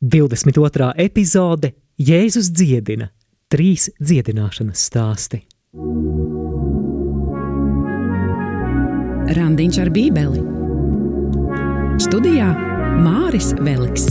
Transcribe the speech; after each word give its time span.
22. 0.00 0.92
epizode 0.94 1.72
Jēzus 1.98 2.52
dziedina 2.54 3.08
trīs 3.50 3.88
dziedināšanas 3.98 4.84
stāsti. 4.86 5.40
Randiņš 9.38 9.80
ar 9.82 9.90
Bībeli 9.90 10.44
Studijā 11.98 12.52
Māris 13.02 13.50
Veliks. 13.58 14.06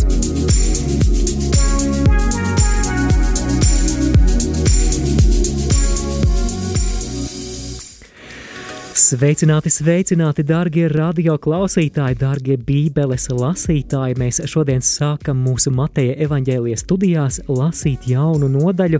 Sveicināti, 9.07 9.71
sveicināti, 9.71 10.43
darbie 10.43 10.89
radio 10.91 11.37
klausītāji, 11.39 12.17
darbie 12.19 12.57
Bībeles 12.59 13.29
lasītāji. 13.31 14.17
Mēs 14.19 14.41
šodien 14.51 14.83
sākam 14.83 15.39
mūsu 15.45 15.71
Mateja 15.71 16.17
evaņģēlijas 16.25 16.83
studijās 16.83 17.37
lasīt 17.47 18.09
jaunu 18.11 18.49
nodaļu. 18.51 18.99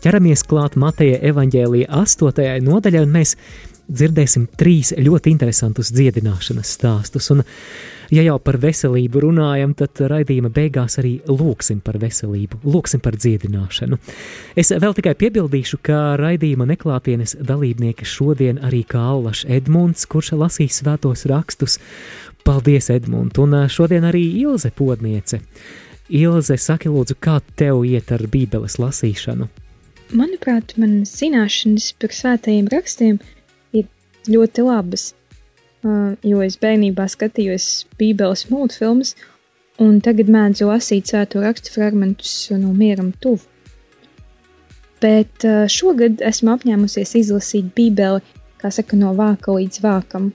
Ķeramies 0.00 0.46
klāt 0.48 0.78
Mateja 0.80 1.18
evaņģēlija 1.28 1.90
astotajai 2.00 2.62
nodaļai, 2.64 3.04
un 3.04 3.12
mēs 3.18 3.34
dzirdēsim 3.92 4.48
trīs 4.58 4.92
ļoti 4.96 5.32
interesantus 5.32 5.92
dziedināšanas 5.94 6.72
stāstus. 6.76 7.28
Un, 7.34 7.42
ja 8.12 8.24
jau 8.26 8.38
par 8.42 8.58
veselību 8.62 9.22
runājam, 9.26 9.74
tad 9.78 10.00
raidījuma 10.12 10.50
beigās 10.52 10.98
arī 11.02 11.14
lūksim 11.28 11.82
par 11.84 11.98
veselību, 12.02 12.62
lūksim 12.64 13.02
par 13.04 13.16
dziedināšanu. 13.20 13.98
Es 14.58 14.72
vēl 14.72 14.96
tikai 14.98 15.14
piebildīšu, 15.20 15.80
ka 15.84 16.00
raidījuma 16.20 16.66
neklātienes 16.72 17.36
dalībnieki 17.40 18.08
šodien 18.08 18.60
arī 18.64 18.82
kā 18.88 19.04
Allaš 19.12 19.44
Edmunds, 19.48 20.08
kurš 20.10 20.34
lasīs 20.40 20.82
svētos 20.82 21.26
rakstus. 21.30 21.78
Paldies, 22.42 22.90
Edmund, 22.90 23.38
un 23.38 23.54
šodien 23.70 24.04
arī 24.08 24.24
Ilze 24.42 24.72
Podniece. 24.74 25.38
Ilze, 26.12 26.58
saki 26.58 26.90
lūdzu, 26.92 27.16
kā 27.22 27.38
tev 27.56 27.84
iet 27.88 28.10
ar 28.12 28.24
bībeles 28.28 28.76
lasīšanu? 28.82 29.46
Manuprāt, 30.12 30.74
man 30.76 31.06
zināšanas 31.08 31.92
par 32.02 32.12
svētajiem 32.12 32.66
rakstiem 32.72 33.20
ļoti 34.30 34.64
labas, 34.66 35.12
uh, 35.82 36.12
jo 36.22 36.42
es 36.44 36.58
bērnībā 36.62 37.06
skatījos 37.10 37.86
Bībeles 37.98 38.46
mūtfilmas, 38.50 39.14
un 39.82 39.98
tagad 40.04 40.30
mēdzu 40.30 40.68
lasīt 40.68 41.10
svēto 41.10 41.42
rakstu 41.42 41.74
fragmentus 41.74 42.50
no 42.54 42.74
mieram 42.76 43.12
tuvu. 43.22 43.42
Bet 45.02 45.46
uh, 45.48 45.64
šogad 45.66 46.22
esmu 46.22 46.54
apņēmusies 46.54 47.16
izlasīt 47.24 47.72
Bībeli, 47.74 48.22
kā 48.62 48.70
saka, 48.70 48.98
no 48.98 49.10
vāka 49.18 49.56
līdz 49.56 49.82
vākam, 49.82 50.30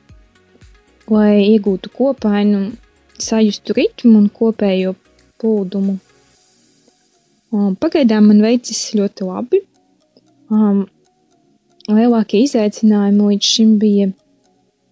lai 1.08 1.40
iegūtu 1.54 1.94
kopainu, 1.96 2.74
sajustu 3.18 3.76
ritmu 3.78 4.18
un 4.20 4.28
kopējo 4.34 4.94
plūdumu. 5.40 5.98
Um, 7.56 7.78
pagaidām 7.80 8.28
man 8.28 8.44
veicis 8.44 8.90
ļoti 8.98 9.28
labi. 9.28 9.62
Um, 10.52 10.84
lielākie 11.92 12.44
izaicinājumi 12.46 13.32
līdz 13.32 13.52
šim 13.56 13.76
bija 13.82 14.10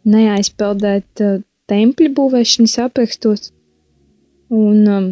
neaizpeldēt 0.07 1.23
uh, 1.25 1.39
tempļa 1.71 2.11
būvēšanas 2.19 2.77
aprakstos 2.85 3.49
un 4.53 4.83
um, 4.87 5.09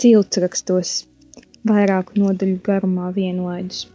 ciltsrakstos 0.00 0.94
vairāku 1.66 2.20
nodaļu 2.20 2.60
garumā 2.64 3.10
vienlaidus. 3.16 3.86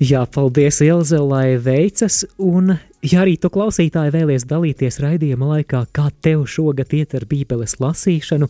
Jā, 0.00 0.22
paldies, 0.32 0.78
Ilze, 0.80 1.18
lai 1.20 1.58
veicas, 1.60 2.22
un 2.40 2.70
ja 3.04 3.18
arī 3.20 3.34
tu 3.36 3.50
klausītāji 3.52 4.14
vēlies 4.14 4.46
dalīties 4.48 4.96
raidījuma 5.04 5.50
laikā, 5.50 5.82
kā 5.92 6.06
tev 6.24 6.46
šogad 6.48 6.94
iet 6.96 7.12
ar 7.18 7.26
bībeles 7.28 7.74
lasīšanu, 7.82 8.48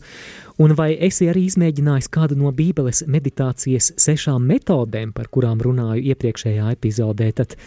un 0.63 0.73
vai 0.79 0.93
esi 0.95 1.27
arī 1.27 1.41
izmēģinājis 1.49 2.07
kādu 2.13 2.37
no 2.39 2.53
bībeles 2.55 3.03
meditācijas 3.03 3.89
sešām 3.99 4.45
metodēm, 4.47 5.11
par 5.11 5.27
kurām 5.27 5.59
runāju 5.59 6.13
iepriekšējā 6.13 6.71
epizodē, 6.71 7.27
tad 7.35 7.57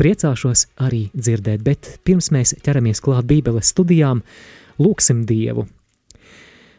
priecāšos 0.00 0.70
arī 0.88 1.02
dzirdēt, 1.12 1.60
bet 1.60 1.90
pirms 2.08 2.30
mēs 2.32 2.54
ķeramies 2.64 3.04
klāt 3.04 3.28
bībeles 3.28 3.68
studijām, 3.74 4.24
lūksim 4.80 5.26
Dievu. 5.28 5.66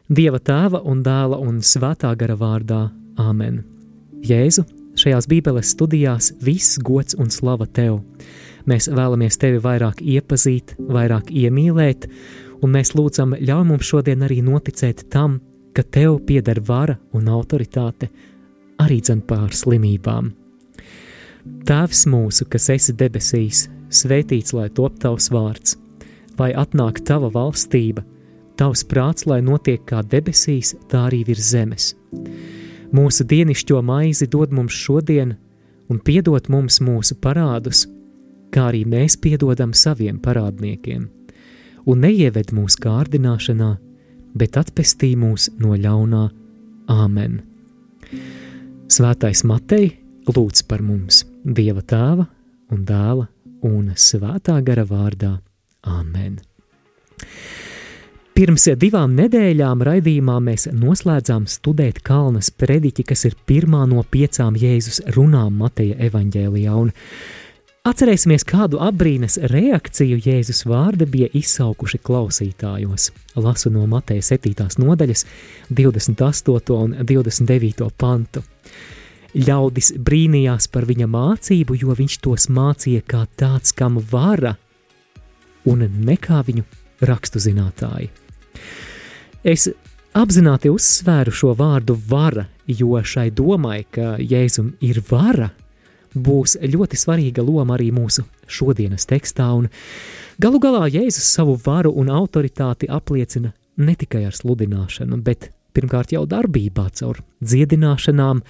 Dieva 0.09 0.41
tēva 0.41 0.81
un 0.89 1.05
dēla 1.05 1.37
un 1.37 1.61
svētā 1.61 2.15
gara 2.17 2.33
vārdā– 2.33 2.87
Āmen. 3.29 3.61
Jēzu, 4.25 4.65
Šajās 4.97 5.27
Bībeles 5.29 5.75
studijās 5.75 6.31
viss 6.41 6.79
gods 6.81 7.17
un 7.21 7.29
slava 7.29 7.67
tev. 7.69 7.99
Mēs 8.67 8.89
vēlamies 8.89 9.37
tevi 9.37 9.59
vairāk 9.61 10.01
iepazīt, 10.01 10.73
vairāk 10.81 11.29
iemīlēt, 11.29 12.07
un 12.65 12.73
mēs 12.73 12.95
lūdzam, 12.97 13.35
ļauj 13.37 13.67
mums 13.69 13.91
šodien 13.91 14.25
arī 14.25 14.41
noticēt 14.41 15.05
tam, 15.13 15.37
ka 15.77 15.85
tev 15.85 16.17
pieder 16.25 16.59
vara 16.65 16.97
un 17.13 17.29
autoritāte 17.29 18.09
arī 18.81 18.97
dzen 19.05 19.21
pār 19.29 19.53
slimībām. 19.53 20.33
Tēvs 21.67 22.07
mūsu, 22.09 22.47
kas 22.49 22.67
esi 22.73 22.95
debesīs, 22.97 23.67
svētīts 23.93 24.55
lai 24.57 24.67
top 24.73 24.97
tavs 25.03 25.29
vārds, 25.31 25.77
lai 26.39 26.51
atnāk 26.57 27.03
tava 27.07 27.29
valstība, 27.33 28.03
tavs 28.57 28.83
prāts, 28.89 29.29
lai 29.29 29.43
notiek 29.45 29.85
kā 29.87 30.01
debesīs, 30.01 30.73
tā 30.89 31.05
arī 31.11 31.21
virs 31.29 31.53
zemes. 31.53 31.93
Mūsu 32.95 33.25
dienascho 33.27 33.81
maizi 33.83 34.27
dod 34.31 34.53
mums 34.55 34.75
šodien, 34.75 35.35
un 35.91 35.99
piedod 35.99 36.47
mums 36.51 36.79
mūsu 36.83 37.17
parādus, 37.19 37.85
kā 38.51 38.69
arī 38.71 38.85
mēs 38.87 39.17
piedodam 39.19 39.73
saviem 39.75 40.19
parādniekiem. 40.23 41.07
Un 41.87 42.03
neieved 42.03 42.53
mūsu 42.55 42.79
kārdināšanā, 42.83 43.69
bet 44.37 44.59
atpestī 44.59 45.13
mūs 45.19 45.49
no 45.59 45.75
ļaunā 45.75 46.27
Āmen. 46.87 47.41
Svētais 48.87 49.43
Matei 49.43 49.89
lūdz 50.31 50.63
par 50.67 50.79
mums 50.83 51.25
Dieva 51.43 51.83
tēva 51.83 52.27
un 52.71 52.85
dēla 52.87 53.27
un 53.67 53.91
svētā 53.95 54.61
gara 54.63 54.87
vārdā 54.87 55.33
Āmen. 55.83 56.39
Pirms 58.37 58.67
divām 58.77 59.15
nedēļām 59.17 59.79
raidījumā 59.81 60.35
mēs 60.45 60.67
noslēdzām 60.69 61.47
studēt 61.49 62.03
Kalnas 62.05 62.51
prediķi, 62.53 63.05
kas 63.09 63.23
ir 63.25 63.33
pirmā 63.49 63.79
no 63.89 64.03
piecām 64.05 64.53
Jēzus 64.61 64.99
runām 65.15 65.55
Mateja 65.57 65.95
evaņģēlijā, 66.05 66.75
un 66.77 66.91
atcerēsimies, 67.89 68.45
kādu 68.45 68.77
apbrīnas 68.85 69.39
reakciju 69.49 70.19
Jēzus 70.21 70.67
vārdi 70.69 71.07
bija 71.09 71.31
izsaukuši 71.33 71.97
klausītājos. 71.97 73.07
Lasu 73.41 73.71
no 73.73 73.87
Mateja 73.89 74.27
7. 74.29 74.67
nodaļas 74.83 75.25
28. 75.73 76.77
un 76.77 76.93
29. 77.01 77.89
pantu. 77.97 78.45
Ļaudis 79.33 79.95
brīnījās 79.97 80.69
par 80.69 80.85
viņa 80.85 81.09
mācību, 81.09 81.79
jo 81.81 81.97
viņš 81.97 82.19
tos 82.21 82.51
mācīja 82.53 83.01
kā 83.01 83.25
tāds, 83.33 83.73
kam 83.73 83.97
vara, 84.13 84.53
un 85.65 85.89
ne 85.89 86.19
kā 86.21 86.45
viņu 86.45 86.69
rakstu 87.01 87.41
zinātāji. 87.41 88.13
Es 89.47 89.67
apzināti 90.17 90.71
uzsvēru 90.73 91.31
šo 91.31 91.53
vārdu 91.57 91.97
vara, 92.09 92.47
jo 92.67 92.97
šai 93.03 93.29
domai, 93.31 93.83
ka 93.91 94.15
Jēzum 94.19 94.73
ir 94.83 95.01
vara, 95.09 95.51
būs 96.17 96.57
ļoti 96.63 96.97
svarīga 96.97 97.45
loma 97.45 97.77
arī 97.77 97.91
mūsu 97.93 98.25
šodienas 98.47 99.05
tekstā, 99.09 99.51
un 99.53 99.69
galu 100.41 100.61
galā 100.63 100.87
Jēzus 100.89 101.29
savu 101.37 101.57
varu 101.65 101.93
un 101.93 102.09
autoritāti 102.09 102.89
apliecina 102.89 103.53
ne 103.77 103.95
tikai 103.95 104.25
ar 104.27 104.35
sludināšanu, 104.35 105.21
bet 105.21 105.51
pirmkārt 105.77 106.15
jau 106.15 106.25
darbībā, 106.29 106.89
caur 106.97 107.21
dziedināšanām, 107.45 108.41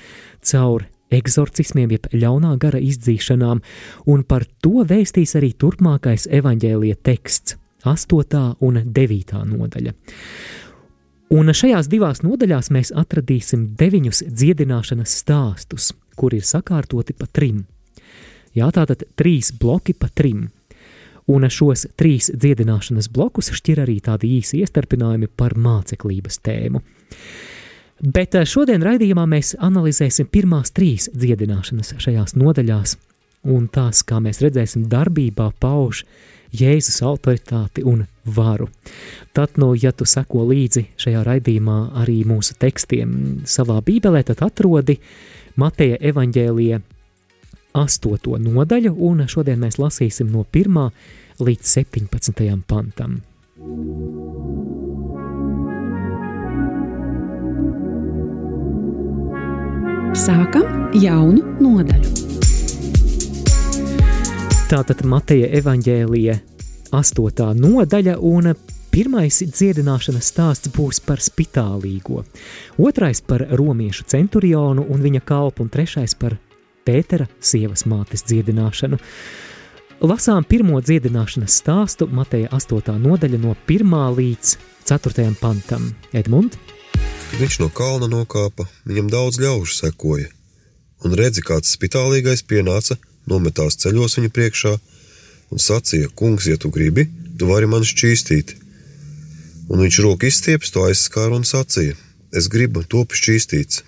caur 0.47 0.87
eksorcismiem, 1.11 1.93
jeb 1.95 2.09
ļaunā 2.15 2.53
gara 2.59 2.79
izdzīšanām, 2.83 3.61
un 4.11 4.23
par 4.27 4.47
to 4.63 4.83
vēstīs 4.87 5.35
arī 5.39 5.53
turpmākais 5.59 6.27
evaņģēlija 6.39 6.99
teksts, 7.07 7.57
8. 7.87 8.41
un 8.67 8.81
9. 8.83 9.43
nodaļa. 9.51 9.93
Un 11.37 11.51
šajās 11.51 11.89
divās 11.91 12.21
nodaļās 12.23 12.69
mēs 12.71 12.93
atradīsim 12.95 13.65
deviņus 13.79 14.23
dziedināšanas 14.31 15.15
stāstus, 15.21 15.89
kuri 16.15 16.39
ir 16.39 16.47
sakārtoti 16.47 17.15
pa 17.17 17.27
trim. 17.27 17.65
Jā, 18.55 18.69
tātad 18.73 19.03
trīs 19.19 19.51
bloki 19.51 19.93
pa 19.93 20.07
trim. 20.07 20.47
Un 21.27 21.43
šos 21.51 21.89
trīs 21.99 22.29
dziedināšanas 22.31 23.09
blokus 23.11 23.51
šķir 23.57 23.83
arī 23.83 23.97
tādi 23.99 24.37
īsi 24.37 24.61
iestarpinājumi 24.63 25.27
par 25.27 25.57
māceklības 25.59 26.39
tēmu. 26.39 26.79
Bet 27.99 28.37
eh, 28.37 28.45
šodien 28.47 28.85
raidījumā 28.85 29.25
mēs 29.27 29.55
analizēsim 29.59 30.29
pirmās 30.31 30.71
trīs 30.71 31.09
dziedināšanas 31.11 31.97
šajās 31.99 32.37
nodaļās, 32.37 32.95
un 33.51 33.67
tās, 33.73 34.03
kā 34.07 34.21
mēs 34.23 34.39
redzēsim, 34.45 34.85
darbībā 34.87 35.49
pauž 35.59 36.05
Jēzus 36.55 37.01
autoritāti 37.05 37.83
un 37.87 38.05
varu. 38.25 38.69
Tad, 39.33 39.57
nu, 39.57 39.73
ja 39.75 39.91
tu 39.91 40.07
seko 40.07 40.45
līdzi 40.47 40.85
šajā 40.99 41.23
raidījumā 41.27 41.79
arī 42.03 42.21
mūsu 42.27 42.57
tekstiem 42.59 43.43
savā 43.47 43.79
bībelē, 43.85 44.23
tad 44.27 44.43
atrodi 44.47 44.97
Mateja 45.57 45.97
evaņģēlija 46.11 46.81
astoto 47.77 48.37
nodaļu, 48.41 48.93
un 49.09 49.25
šodien 49.29 49.59
mēs 49.61 49.79
lasīsim 49.81 50.31
no 50.33 50.45
1. 50.53 50.89
līdz 51.39 51.73
17. 51.79 52.61
pantam. 52.67 53.21
Sākam 60.17 60.89
jaunu 60.97 61.43
nodaļu. 61.61 62.26
Tātad 64.67 64.99
Mateja 65.07 65.47
evaņģēlija 65.61 66.33
astotā 66.97 67.45
nodaļa 67.55 68.17
un 68.19 68.49
pirmais 68.91 69.37
dziedināšanas 69.47 70.27
stāsts 70.33 70.73
būs 70.75 70.99
par 71.05 71.23
spitālīgo, 71.23 72.25
otrais 72.75 73.23
par 73.23 73.45
romiešu 73.61 74.03
centurionu 74.11 74.83
un 74.91 75.07
viņa 75.07 75.23
kalpu 75.23 75.63
un 75.63 75.71
trešais 75.71 76.17
par 76.19 76.35
Pētera 76.83 77.29
sievas 77.39 77.85
mātes 77.87 78.27
dziedināšanu. 78.27 78.99
Lasām 80.03 80.43
pirmo 80.43 80.83
dziedināšanas 80.83 81.61
stāstu 81.63 82.11
Mateja 82.11 82.51
8. 82.51 82.99
nodaļa 83.07 83.39
no 83.39 83.55
1. 83.71 83.97
līdz 84.19 84.55
4. 84.91 85.29
pantam. 85.39 85.93
Edmund? 86.11 86.59
Viņš 87.39 87.61
no 87.63 87.71
kalna 87.71 88.11
nokāpa, 88.11 88.67
viņam 88.83 89.15
daudz 89.15 89.39
ļaužu 89.39 89.79
sekoja, 89.79 90.27
un 91.07 91.15
redzi, 91.15 91.39
kāds 91.39 91.71
spitālīgais 91.79 92.43
pienāca, 92.43 92.99
nometās 93.27 93.77
ceļos 93.83 94.17
viņa 94.19 94.31
priekšā 94.33 94.73
un 95.51 95.61
sacīja: 95.61 96.11
Kungs, 96.15 96.47
ja 96.49 96.57
tu 96.57 96.71
gribi, 96.73 97.07
tu 97.39 97.49
vari 97.51 97.69
man 97.69 97.85
šķīstīt. 97.87 98.55
Un 99.67 99.83
viņš 99.83 100.01
roku 100.05 100.29
izstieps, 100.29 100.71
to 100.71 100.85
aizskāra 100.87 101.35
un 101.35 101.47
sacīja: 101.47 101.95
Es 102.31 102.47
gribu, 102.51 102.83
top 102.83 103.15
šķīstīts. 103.15 103.83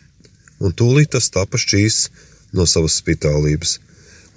Un 0.59 0.75
tūlīt 0.75 1.13
tas 1.15 1.29
tapa 1.31 1.59
šķīsts 1.59 2.09
no 2.55 2.65
savas 2.67 2.97
spitālības. 2.99 3.77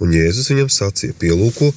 Un 0.03 0.15
Jēzus 0.15 0.51
viņam 0.51 0.71
sacīja: 0.71 1.15
Pielūko, 1.19 1.71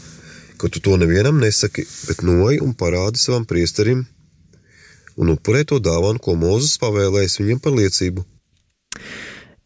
ka 0.58 0.70
tu 0.72 0.82
to 0.82 0.96
nevienam 1.00 1.40
nesaki, 1.42 1.86
bet 2.08 2.22
noej 2.26 2.60
un 2.64 2.74
parādi 2.74 3.20
savam 3.20 3.46
priesterim, 3.46 4.06
un 5.16 5.32
upurē 5.34 5.64
to 5.68 5.80
dāvanu, 5.82 6.22
ko 6.22 6.36
Mozus 6.38 6.78
pavēlējis 6.82 7.40
viņam 7.42 7.62
par 7.62 7.76
liecību. 7.76 8.24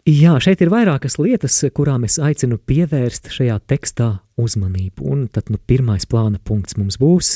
Jā, 0.09 0.39
šeit 0.41 0.63
ir 0.65 0.71
vairākas 0.73 1.19
lietas, 1.21 1.59
kurām 1.77 2.07
es 2.09 2.17
aicinu 2.17 2.57
pievērst 2.57 3.29
šajā 3.35 3.59
tekstā 3.69 4.09
uzmanību. 4.41 5.05
Un 5.05 5.27
tad 5.29 5.53
nu, 5.53 5.61
pirmais 5.61 6.09
plāna 6.09 6.41
punkts 6.41 6.79
mums 6.81 6.97
būs. 7.01 7.35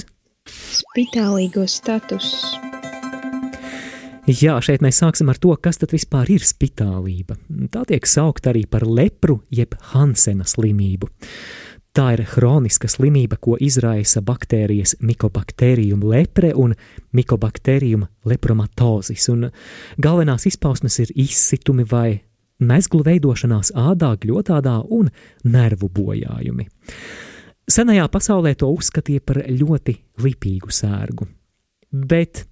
Spitālīgo 0.49 1.67
status. 1.69 2.31
Jā, 4.25 4.57
šeit 4.65 4.81
mēs 4.81 5.03
sāksim 5.03 5.29
ar 5.29 5.37
to, 5.37 5.53
kas 5.61 5.77
tad 5.83 5.93
vispār 5.93 6.33
ir 6.33 6.45
spitālība. 6.49 7.37
Tā 7.69 7.85
tiek 7.91 8.09
saukta 8.09 8.55
arī 8.55 8.65
par 8.65 8.89
lepru 8.89 9.43
jeb 9.53 9.77
Hansena 9.93 10.49
slimību. 10.49 11.11
Tā 11.95 12.09
ir 12.17 12.25
hroniska 12.33 12.89
slimība, 12.89 13.37
ko 13.37 13.59
izraisa 13.61 14.25
baktērijas 14.25 14.97
Mycobacterium 15.05 16.01
lepre 16.09 16.55
un 16.57 16.73
Mycobacterium 17.13 18.09
lepromatozis, 18.25 19.29
un 19.31 19.51
galvenās 20.01 20.49
izpausmes 20.49 21.03
ir 21.05 21.13
izsitumi 21.15 21.85
vai 21.93 22.23
mezglu 22.61 23.03
veidošanās 23.07 23.73
ādā, 23.75 24.15
gļotādā 24.21 24.79
un 24.95 25.11
nervu 25.45 25.91
bojājumi. 25.93 26.69
Senajā 27.65 28.09
pasaulē 28.13 28.55
to 28.61 28.69
uzskatīja 28.75 29.23
par 29.25 29.41
ļoti 29.49 29.97
lipīgu 30.21 30.73
sērgu, 30.73 31.27
bet 31.91 32.45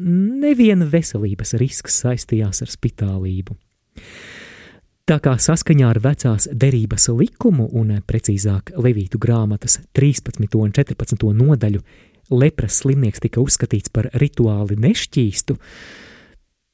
neviena 0.00 0.88
veselības 0.90 1.54
risks 1.60 2.00
saistījās 2.02 2.64
ar 2.64 2.72
spitālību. 2.72 3.56
Tā 5.04 5.18
kā 5.20 5.34
saskaņā 5.36 5.90
ar 5.92 6.00
vecās 6.00 6.46
derības 6.48 7.10
likumu 7.12 7.66
un 7.76 7.90
precīzāk 8.08 8.72
Levītu 8.80 9.20
grāmatas 9.20 9.82
13. 9.92 10.48
un 10.56 10.72
14. 10.72 11.26
nodaļu 11.36 11.82
lepras 12.32 12.78
slimnieks 12.80 13.20
tika 13.20 13.42
uzskatīts 13.42 13.92
par 13.92 14.08
rituāli 14.16 14.78
nešķīstu, 14.80 15.58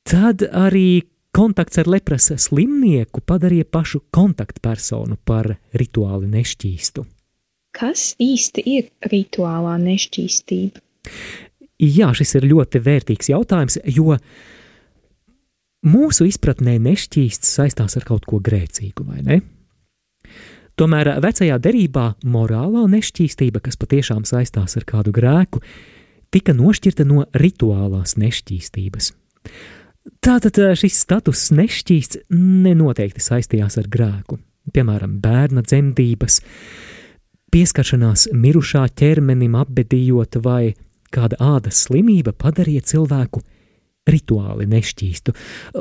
tad 0.07 0.47
arī 0.47 1.03
kontakts 1.37 1.81
ar 1.81 1.89
lepras 1.91 2.31
slimnieku 2.43 3.23
padarīja 3.27 3.69
pašu 3.71 4.03
kontaktpersonu 4.15 5.19
par 5.25 5.55
rituāli 5.77 6.31
nešķīstu. 6.31 7.07
Kas 7.77 8.15
īsti 8.19 8.65
ir 8.67 8.89
rituālā 9.13 9.77
nešķīstība? 9.79 10.83
Jā, 11.81 12.11
šis 12.17 12.35
ir 12.37 12.49
ļoti 12.51 12.81
vērtīgs 12.85 13.31
jautājums, 13.31 13.79
jo 13.89 14.19
mūsu 15.87 16.27
izpratnē 16.29 16.77
nešķīsts 16.83 17.55
saistās 17.57 17.97
ar 17.97 18.05
kaut 18.09 18.27
ko 18.29 18.43
grēcīgu, 18.45 19.07
vai 19.07 19.23
ne? 19.25 19.39
Tomēr 20.81 21.15
vecajā 21.21 21.57
derībā 21.61 22.07
morālā 22.25 22.87
nešķīstība, 22.89 23.63
kas 23.65 23.79
patiešām 23.81 24.27
saistās 24.29 24.77
ar 24.81 24.87
kādu 24.89 25.13
grēku, 25.13 25.63
tika 26.33 26.55
nošķirta 26.57 27.05
no 27.09 27.27
rituālās 27.37 28.17
nešķīstības. 28.21 29.13
Tātad 30.25 30.57
šis 30.81 30.97
status 31.03 31.51
nešķīsts 31.53 32.23
nenoteikti 32.33 33.21
saistījās 33.21 33.77
ar 33.81 33.89
grēku, 33.93 34.39
piemēram, 34.73 35.19
bērna 35.21 35.61
dzemdības, 35.67 36.41
pieskaršanās 37.53 38.31
mirušā 38.33 38.87
ķermenim 38.97 39.59
apbedījot 39.61 40.41
vai 40.45 40.73
kāda 41.13 41.37
ādas 41.43 41.85
slimība 41.85 42.33
padarīja 42.33 42.87
cilvēku 42.95 43.43
rituāli 44.11 44.67
nešķīstu, 44.71 45.35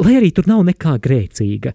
lai 0.04 0.18
arī 0.20 0.34
tur 0.36 0.50
nav 0.52 0.66
nekā 0.68 0.98
grēcīga. 1.02 1.74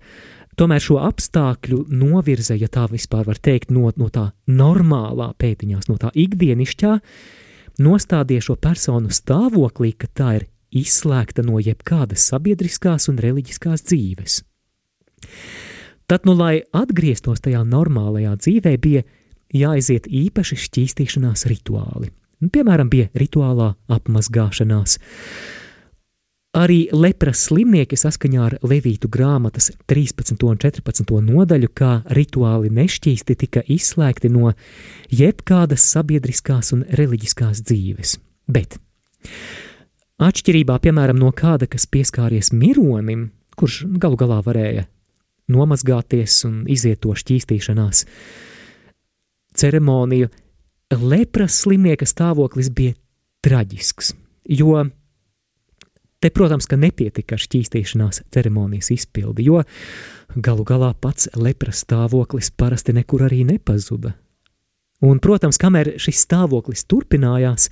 Tomēr 0.54 0.82
šo 0.84 1.00
apstākļu 1.02 1.80
novirza, 1.90 2.54
ja 2.54 2.68
tā 2.70 2.84
vispār 2.90 3.24
var 3.26 3.40
teikt, 3.42 3.72
no, 3.74 3.88
no 3.98 4.10
tā 4.12 4.28
normālā 4.46 5.32
pēdiņās, 5.40 5.88
no 5.90 5.96
tā 5.98 6.12
ikdienišķā, 6.14 6.92
nostādīja 7.82 8.50
šo 8.50 8.58
personu 8.62 9.10
stāvoklī, 9.10 9.94
ka 9.98 10.10
tā 10.12 10.28
ir 10.38 10.46
izslēgta 10.76 11.44
no 11.46 11.60
jebkādas 11.62 12.26
sabiedriskās 12.30 13.08
un 13.12 13.20
reliģiskās 13.22 13.86
dzīves. 13.88 14.42
Tad, 16.10 16.26
nu, 16.28 16.34
lai 16.36 16.60
atgrieztos 16.76 17.40
tajā 17.44 17.62
normālajā 17.64 18.34
dzīvē, 18.36 18.74
bija 18.80 19.04
jāiziet 19.54 20.08
īpaši 20.10 20.58
šķīstīšanās 20.66 21.46
rituāli. 21.48 22.10
Piemēram, 22.52 22.90
bija 22.92 23.08
rituālā 23.16 23.70
apmazgāšanās. 23.94 24.98
Arī 26.54 26.84
lepras 26.94 27.48
slimnieki 27.48 27.96
saskaņā 27.98 28.42
ar 28.44 28.54
Levītu 28.62 29.08
grāmatas 29.10 29.72
13. 29.90 30.36
un 30.46 30.60
14. 30.62 31.16
nodaļu, 31.26 31.70
kā 31.74 31.92
rituāli 32.14 32.70
nešķīsti, 32.70 33.36
tika 33.40 33.64
izslēgti 33.74 34.30
no 34.30 34.52
jebkādas 35.10 35.88
sabiedriskās 35.96 36.70
un 36.76 36.84
reliģiskās 36.94 37.64
dzīves. 37.66 38.18
Bet 38.46 38.78
atšķirībā, 40.22 40.78
piemēram, 40.82 41.18
no 41.18 41.30
kāda, 41.34 41.68
kas 41.70 41.86
pieskāries 41.90 42.52
mironim, 42.54 43.30
kurš 43.58 43.84
galu 44.00 44.18
galā 44.20 44.40
varēja 44.44 44.86
nomazgāties 45.50 46.40
un 46.48 46.64
iziet 46.70 47.02
to 47.04 47.14
šķīstīšanās 47.18 48.04
ceremoniju, 49.54 50.30
lepras 50.94 51.60
slimnieka 51.62 52.06
stāvoklis 52.08 52.70
bija 52.74 52.94
traģisks, 53.44 54.14
jo 54.56 54.86
te, 56.24 56.30
protams, 56.32 56.66
ka 56.70 56.78
nepietika 56.80 57.36
ar 57.36 57.44
šķīstīšanās 57.44 58.24
ceremonijas 58.32 58.90
izpildi, 58.94 59.44
jo 59.50 59.62
galu 60.34 60.64
galā 60.66 60.94
pats 60.96 61.28
lepras 61.36 61.84
stāvoklis 61.84 62.50
parasti 62.56 62.94
nekur 62.96 63.26
arī 63.28 63.44
nepazuda. 63.48 64.14
Un, 65.04 65.18
protams, 65.20 65.58
kamēr 65.60 65.96
šis 66.00 66.22
stāvoklis 66.24 66.86
turpinājās, 66.88 67.68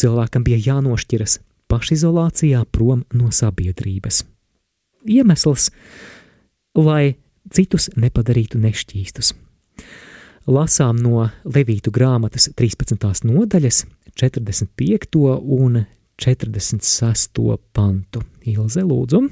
cilvēkam 0.00 0.46
bija 0.46 0.60
jānošķiras 0.70 1.38
pašizolācijā 1.70 2.64
prom 2.72 3.04
no 3.14 3.30
sabiedrības. 3.34 4.24
Iemesls, 5.08 5.70
lai 6.76 7.14
citus 7.52 7.88
nepadarītu 7.96 8.60
nešķīstus 8.60 9.32
lasām 10.50 10.98
no 11.00 11.28
Levītu 11.44 11.92
grāmatas 11.94 12.48
13. 12.56 13.24
nodaļas, 13.28 13.84
45. 14.18 15.20
un 15.56 15.84
46. 16.20 17.44
pantu. 17.72 18.24
Ilze, 18.50 18.84
lūdzu. 18.84 19.22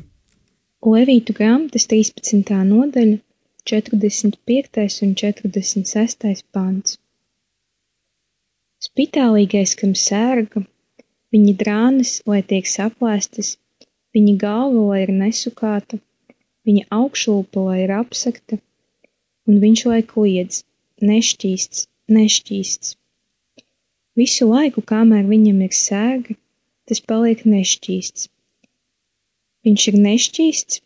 Levītu 0.89 1.35
grāmatas 1.37 1.89
13. 1.91 2.55
nodaļa, 2.69 3.19
45. 3.69 5.03
un 5.05 5.15
46. 5.19 6.45
pants. 6.53 6.99
Spitālīgais, 8.79 9.73
kam 9.79 9.95
sērga, 9.99 10.61
viņa 11.35 11.55
drānas, 11.63 12.13
lai 12.31 12.45
tiek 12.51 12.69
saplēstas, 12.71 13.57
viņa 14.15 14.35
galva, 14.39 14.85
lai 14.93 15.01
ir 15.07 15.13
nesukāta, 15.17 15.99
viņa 16.69 16.85
augšlūpa, 16.95 17.65
lai 17.69 17.81
ir 17.89 17.95
apsakta, 17.97 18.61
un 19.51 19.59
viņš 19.65 19.85
lai 19.91 20.01
kliedz, 20.13 20.63
nešķīsts, 21.03 21.89
nešķīsts. 22.19 22.95
Visu 24.19 24.47
laiku, 24.51 24.83
kamēr 24.95 25.27
viņam 25.27 25.61
ir 25.67 25.75
sēga, 25.75 26.39
tas 26.87 27.03
paliek 27.03 27.43
nešķīsts. 27.47 28.31
Viņš 29.67 29.91
ir 29.91 30.03
nešķīsts, 30.07 30.83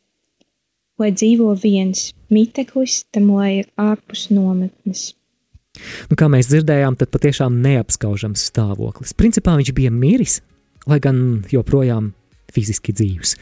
lai 1.01 1.13
dzīvo 1.13 1.53
viens, 1.61 2.11
miteklis 2.33 3.03
tam, 3.13 3.35
lai 3.37 3.51
ir 3.63 3.69
ārpus 3.91 4.31
nometnes. 4.33 5.11
Nu, 6.11 6.19
kā 6.19 6.29
mēs 6.33 6.51
dzirdējām, 6.51 6.97
tad 7.01 7.13
patiešām 7.15 7.61
neapskaužams 7.65 8.49
stāvoklis. 8.53 9.15
Principā 9.19 9.57
viņš 9.59 9.73
bija 9.77 9.93
miris, 9.95 10.41
lai 10.87 10.99
gan 11.03 11.43
joprojām 11.53 12.13
fiziski 12.53 12.95
dzīvs. 12.97 13.37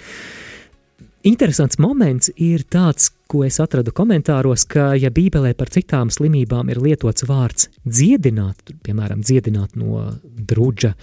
Interesants 1.28 1.76
moments 1.76 2.30
ir 2.40 2.62
tāds, 2.72 3.10
ko 3.28 3.42
es 3.44 3.58
atradu 3.60 3.92
komentāros, 3.92 4.64
ka, 4.64 4.94
ja 4.96 5.10
Bībelē 5.12 5.52
par 5.58 5.68
citām 5.72 6.08
slimībām 6.08 6.70
ir 6.72 6.80
lietots 6.80 7.26
vārds 7.28 7.68
dziedināt, 7.84 8.72
piemēram, 8.86 9.20
dziedināt 9.20 9.76
no 9.76 10.06
drudža, 10.24 10.94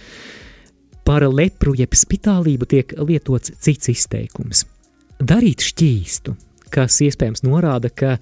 par 1.06 1.22
lepru 1.30 1.76
jeb 1.78 1.94
spitālību 1.94 2.66
tiek 2.68 2.96
lietots 2.98 3.54
cits 3.62 3.94
izteikums- 3.94 4.66
darīt 5.30 5.62
šķīstu, 5.62 6.34
kas 6.72 6.98
iespējams 7.04 7.44
norāda, 7.46 7.90
ka 7.90 8.16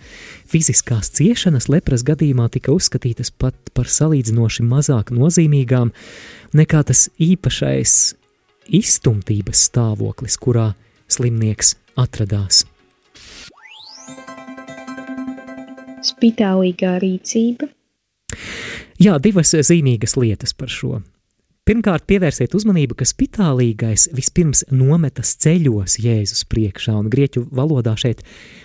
fiziskās 0.48 1.10
ciešanas 1.18 1.68
lepras 1.72 2.04
gadījumā 2.06 2.48
tika 2.54 2.74
uzskatītas 2.74 3.32
pat 3.34 3.56
par 3.76 3.90
salīdzinoši 3.90 4.66
mazāk 4.66 5.12
nozīmīgām 5.14 5.92
nekā 6.56 6.82
tas 6.88 7.06
īpašais 7.22 7.96
izstumtības 8.80 9.66
stāvoklis, 9.68 10.38
kurā 10.40 10.70
slimnieks 11.10 11.74
atradās. 11.98 12.64
Spitālīgā 16.06 16.96
rīcība. 17.02 17.68
Jā, 19.02 19.18
divas 19.20 19.52
zīmīgas 19.52 20.16
lietas 20.16 20.54
par 20.56 20.72
šo. 20.72 21.00
Pirmkārt, 21.66 22.04
pievērsiet 22.06 22.52
uzmanību, 22.54 22.94
ka 22.94 23.06
spitālīgais 23.10 24.04
vispirms 24.14 24.60
nometas 24.70 25.32
ceļos 25.42 25.96
Jēzus 25.98 26.44
priekšā, 26.46 26.92
un 26.94 27.08
grieķu 27.10 27.42
valodā 27.50 27.96
šeit 27.98 28.20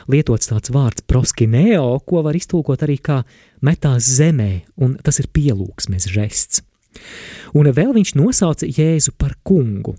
lietots 0.06 0.52
tāds 0.52 0.70
vārds 0.70 1.02
proskineo, 1.10 1.96
ko 2.06 2.22
var 2.22 2.38
iztulkot 2.38 2.84
arī 2.86 3.00
kā 3.02 3.24
metās 3.66 4.06
zemē, 4.20 4.52
un 4.86 4.94
tas 5.02 5.18
ir 5.18 5.32
pielūgsmes 5.34 6.06
žests. 6.14 6.62
Un 7.58 7.72
vēl 7.74 7.90
viņš 7.98 8.14
nosauca 8.22 8.70
Jēzu 8.70 9.16
par 9.18 9.34
kungu. 9.42 9.96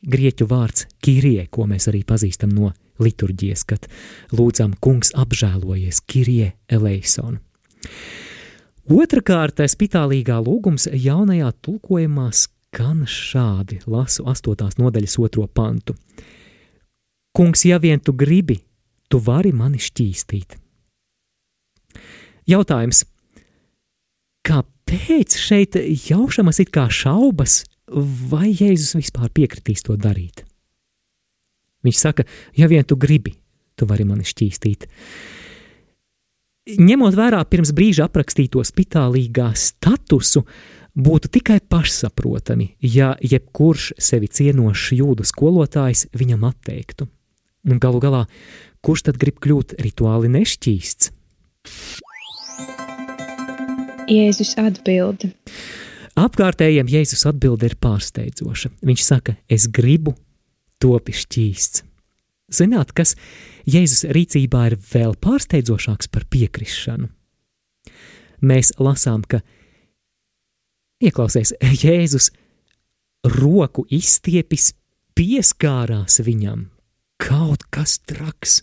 Grieķu 0.00 0.48
vārds 0.48 0.88
kirie, 1.04 1.42
ko 1.52 1.68
mēs 1.68 1.90
arī 1.92 2.06
pazīstam 2.08 2.56
no 2.56 2.72
liturģijas, 3.04 3.66
kad 3.68 3.84
lūdzam 4.32 4.78
kungs 4.80 5.12
apžēlojies 5.12 6.00
kirie 6.08 6.54
eleison. 6.72 7.36
Otrakārt, 8.86 9.58
spitālīgā 9.66 10.36
lūgums 10.46 10.84
jaunajā 10.86 11.48
tulkojumā 11.58 12.28
skan 12.30 13.00
šādi, 13.10 13.80
lasu 13.90 14.22
8. 14.30 14.76
nodaļas 14.78 15.16
otro 15.18 15.48
pantu. 15.50 15.96
Kungs, 17.34 17.64
ja 17.66 17.80
vien 17.82 17.98
tu 17.98 18.14
gribi, 18.14 18.60
tu 19.10 19.18
vari 19.18 19.50
mani 19.50 19.82
šķīstīt. 19.82 20.54
Jautājums, 22.46 23.02
kāpēc 24.46 25.34
šeit 25.34 25.74
jaušamas 26.06 26.62
it 26.62 26.70
kā 26.70 26.86
šaubas, 26.86 27.64
vai 27.90 28.52
Jēzus 28.52 28.94
vispār 29.00 29.34
piekritīs 29.34 29.82
to 29.82 29.98
darīt? 29.98 30.44
Viņš 31.82 31.98
saka, 31.98 32.22
ja 32.54 32.70
vien 32.70 32.86
tu 32.86 32.94
gribi, 32.94 33.34
tu 33.74 33.90
vari 33.90 34.06
mani 34.06 34.22
šķīstīt. 34.22 34.86
Ņemot 36.66 37.14
vērā 37.14 37.44
pirms 37.46 37.70
brīža 37.70 38.08
aprakstīto 38.08 38.58
spitālīgā 38.66 39.52
statusu, 39.54 40.40
būtu 40.98 41.30
tikai 41.36 41.60
pašsaprotami, 41.62 42.72
ja 42.82 43.12
jebkurš 43.22 43.92
sevi 44.02 44.26
cienošs 44.26 44.88
jūdu 44.98 45.22
skolotājs 45.30 46.08
viņam 46.10 46.48
atteiktu. 46.48 47.06
Un 47.70 47.78
galu 47.78 48.02
galā, 48.02 48.24
kurš 48.82 49.06
tad 49.06 49.22
grib 49.22 49.38
kļūt 49.38 49.76
rituāli 49.78 50.32
nešķīsts? 50.34 51.12
Jēzus 54.10 54.56
atbild. 54.58 55.28
Apkārtējiem 56.18 56.90
Jēzus 56.90 57.28
atbilde 57.30 57.70
ir 57.70 57.78
pārsteidzoša. 57.78 58.74
Viņš 58.82 59.06
saka, 59.06 59.38
es 59.46 59.70
gribu 59.70 60.18
topi 60.82 61.14
šķīsts. 61.14 61.86
Zināt, 62.52 62.92
kas 62.94 63.16
Jēzus 63.66 64.04
rīcībā 64.14 64.68
ir 64.70 64.76
vēl 64.78 65.16
pārsteidzošāks 65.18 66.10
par 66.14 66.26
piekrišanu. 66.30 67.08
Mēs 68.46 68.70
lasām, 68.78 69.24
ka 69.26 69.40
ieklausies, 71.02 71.56
Jēzus 71.82 72.30
roku 73.26 73.86
izstiepis 73.90 74.74
pieskārās 75.18 76.20
viņam. 76.22 76.68
Kaut 77.18 77.64
kas 77.72 77.98
traks. 78.06 78.60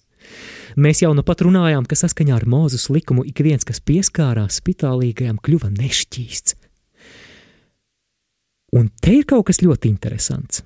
Mēs 0.80 1.02
jau 1.04 1.12
nu 1.18 1.26
pat 1.26 1.42
runājām, 1.44 1.84
ka 1.84 1.98
saskaņā 2.00 2.38
ar 2.38 2.46
Mūzus 2.48 2.88
likumu 2.94 3.26
ik 3.28 3.42
viens, 3.44 3.66
kas 3.68 3.82
pieskārās 3.84 4.62
spitālīgajam, 4.62 5.42
kļuva 5.44 5.74
nešķīsts. 5.74 6.56
Un 8.74 8.88
te 9.04 9.20
ir 9.20 9.28
kaut 9.30 9.50
kas 9.52 9.60
ļoti 9.62 9.92
interesants. 9.92 10.64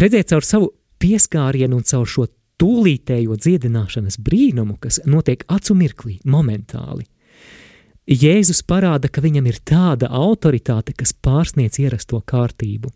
Redzēt 0.00 0.32
caur 0.32 0.46
savu 0.46 0.72
pieskārienu 1.04 1.78
un 1.78 1.84
caur 1.84 2.08
šo 2.08 2.26
tūlītējo 2.60 3.36
dziedināšanas 3.36 4.16
brīnumu, 4.24 4.78
kas 4.80 5.02
notiek 5.04 5.44
acu 5.52 5.76
mirklī, 5.76 6.18
momentāli. 6.24 7.04
Jēzus 8.04 8.60
parāda, 8.68 9.08
ka 9.08 9.22
viņam 9.24 9.46
ir 9.48 9.60
tāda 9.64 10.10
autoritāte, 10.12 10.92
kas 10.96 11.14
pārsniedz 11.24 11.80
ierasto 11.80 12.20
kārtību. 12.20 12.92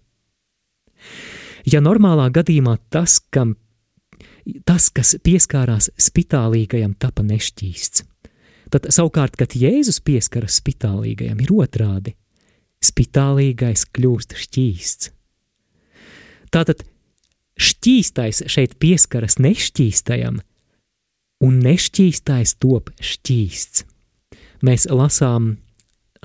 Ja 1.68 1.80
normālā 1.84 2.28
gadījumā 2.32 2.76
tas, 2.92 3.18
kam, 3.32 3.54
tas 4.68 4.90
kas 4.92 5.14
pieskārās 5.24 5.90
spitālīgajam, 6.00 6.94
tapa 7.00 7.24
nešķīsts, 7.24 8.04
tad 8.72 8.90
savukārt, 8.92 9.36
kad 9.40 9.56
Jēzus 9.56 10.02
pieskaras 10.04 10.60
spitālīgajam, 10.60 11.40
ir 11.40 11.54
otrādi- 11.56 12.14
spitālīgais 12.90 13.88
kļūst 13.96 14.36
šķīsts. 14.36 15.10
Tātad 16.52 16.84
šķīstais 17.58 18.44
šeit 18.50 18.76
pieskaras 18.80 19.38
nešķīstajam, 19.42 20.40
un 21.44 21.60
nešķīstais 21.62 22.56
top 22.62 22.90
šķīsts. 22.98 23.84
Mēs 24.66 24.88
lasām 24.90 25.56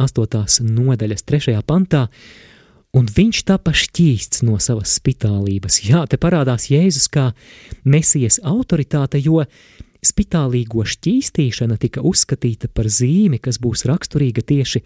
8. 0.01 0.65
nodaļas 0.73 1.25
3. 1.29 1.59
pantā, 1.69 2.07
un 2.97 3.09
viņš 3.09 3.43
tapa 3.49 3.73
šķīsts 3.77 4.43
no 4.45 4.57
savas 4.61 4.95
spitālības. 4.97 5.83
Jā, 5.85 6.05
te 6.09 6.17
parādās 6.21 6.69
Jēzus 6.71 7.09
kā 7.13 7.31
mesijas 7.85 8.39
autoritāte, 8.41 9.21
jo 9.21 9.43
spitālīgo 10.03 10.83
šķīstīšana 10.89 11.77
tika 11.81 12.03
uzskatīta 12.05 12.69
par 12.73 12.89
zīmi, 12.91 13.39
kas 13.41 13.61
būs 13.61 13.85
raksturīga 13.89 14.43
tieši 14.45 14.83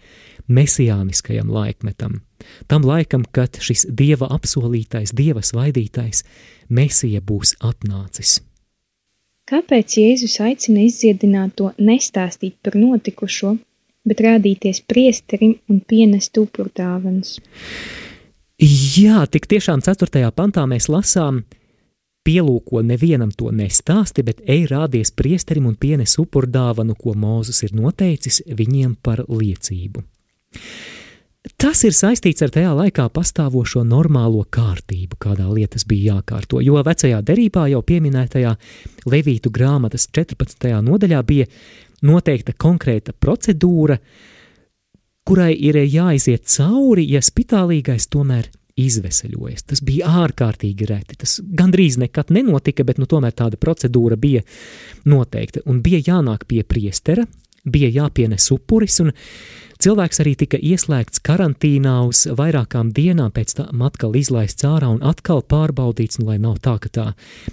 mesijāniskajam 0.48 1.50
laikmetam. 1.52 2.20
Tam 2.66 2.84
laikam, 2.86 3.24
kad 3.32 3.58
šis 3.60 3.86
dieva 3.88 4.28
apsolītais, 4.34 5.14
dieva 5.14 5.42
svaidītais 5.44 6.24
mesija 6.68 7.20
būs 7.20 7.56
atnācis. 7.64 8.38
Kāpēc 9.48 9.96
Jēzus 9.96 10.36
aicina 10.44 10.82
izdziedināt 10.84 11.54
to 11.56 11.70
nestāstīt 11.80 12.58
par 12.62 12.76
notikušo, 12.76 13.54
bet 14.08 14.20
rādīties 14.24 14.82
priesterim 14.84 15.56
un 15.72 15.80
pienest 15.80 16.36
upurdāvanas? 16.40 17.38
Jā, 18.58 19.22
tik 19.30 19.46
tiešām 19.48 19.80
4. 19.86 20.28
pantā 20.36 20.66
mēs 20.68 20.90
lasām, 20.92 21.44
pielūko 22.28 22.82
nevienam 22.84 23.30
to 23.32 23.48
nestāsti, 23.54 24.24
bet 24.26 24.42
ej 24.44 24.66
rādies 24.72 25.14
priesterim 25.16 25.70
un 25.70 25.78
pienes 25.80 26.18
upurdāvanu, 26.20 26.98
ko 26.98 27.14
Mūzes 27.16 27.62
ir 27.64 27.76
noteicis 27.78 28.42
viņiem 28.44 28.98
par 29.00 29.24
liecību. 29.30 30.04
Tas 31.58 31.80
ir 31.86 31.94
saistīts 31.96 32.42
ar 32.44 32.52
tajā 32.52 32.70
laikā 32.76 33.06
pastāvošo 33.14 33.84
normālo 33.86 34.44
kārtību, 34.52 35.16
kādā 35.22 35.46
lietas 35.48 35.86
bija 35.88 36.18
jākārto, 36.18 36.60
jo 36.62 36.80
vecajā 36.84 37.20
derībā 37.24 37.68
jau 37.72 37.80
pieminētajā 37.86 38.54
Levītu 39.08 39.52
grāmatas 39.54 40.08
14. 40.12 40.68
nodaļā 40.84 41.22
bija 41.26 41.46
noteikta 42.06 42.54
konkrēta 42.58 43.14
procedūra, 43.14 43.96
kurai 45.28 45.52
ir 45.54 45.80
jāiziet 45.84 46.46
cauri, 46.50 47.06
ja 47.12 47.22
spitālīgais 47.24 48.08
tomēr 48.12 48.50
izveseļojas. 48.78 49.66
Tas 49.72 49.82
bija 49.84 50.10
ārkārtīgi 50.22 50.86
reti. 50.88 51.18
Tas 51.18 51.38
gandrīz 51.42 51.98
nekad 52.00 52.30
nenotika, 52.34 52.86
bet 52.86 53.00
nu, 53.02 53.08
tomēr 53.10 53.34
tāda 53.36 53.58
procedūra 53.60 54.18
bija 54.20 54.44
noteikta. 55.10 55.64
Un 55.66 55.82
bija 55.82 56.00
jānāk 56.12 56.46
pie 56.50 56.62
priestera, 56.62 57.26
bija 57.68 57.90
jāpienes 58.02 58.46
upuris, 58.54 59.00
un 59.02 59.12
Cilvēks 59.78 60.18
arī 60.24 60.32
tika 60.34 60.58
ieslēgts 60.58 61.20
karantīnā 61.22 61.92
uz 62.08 62.24
vairākām 62.34 62.88
dienām, 62.94 63.30
pēc 63.30 63.52
tam 63.60 63.84
atkal 63.86 64.16
izlaists 64.18 64.66
ārā 64.66 64.88
un 64.90 65.04
atkal 65.06 65.44
pārbaudīts, 65.46 66.18
nu, 66.18 66.26
lai 66.32 66.38
nav 66.42 66.56
tā, 66.64 66.74
ka 66.82 66.90
tā 66.90 67.04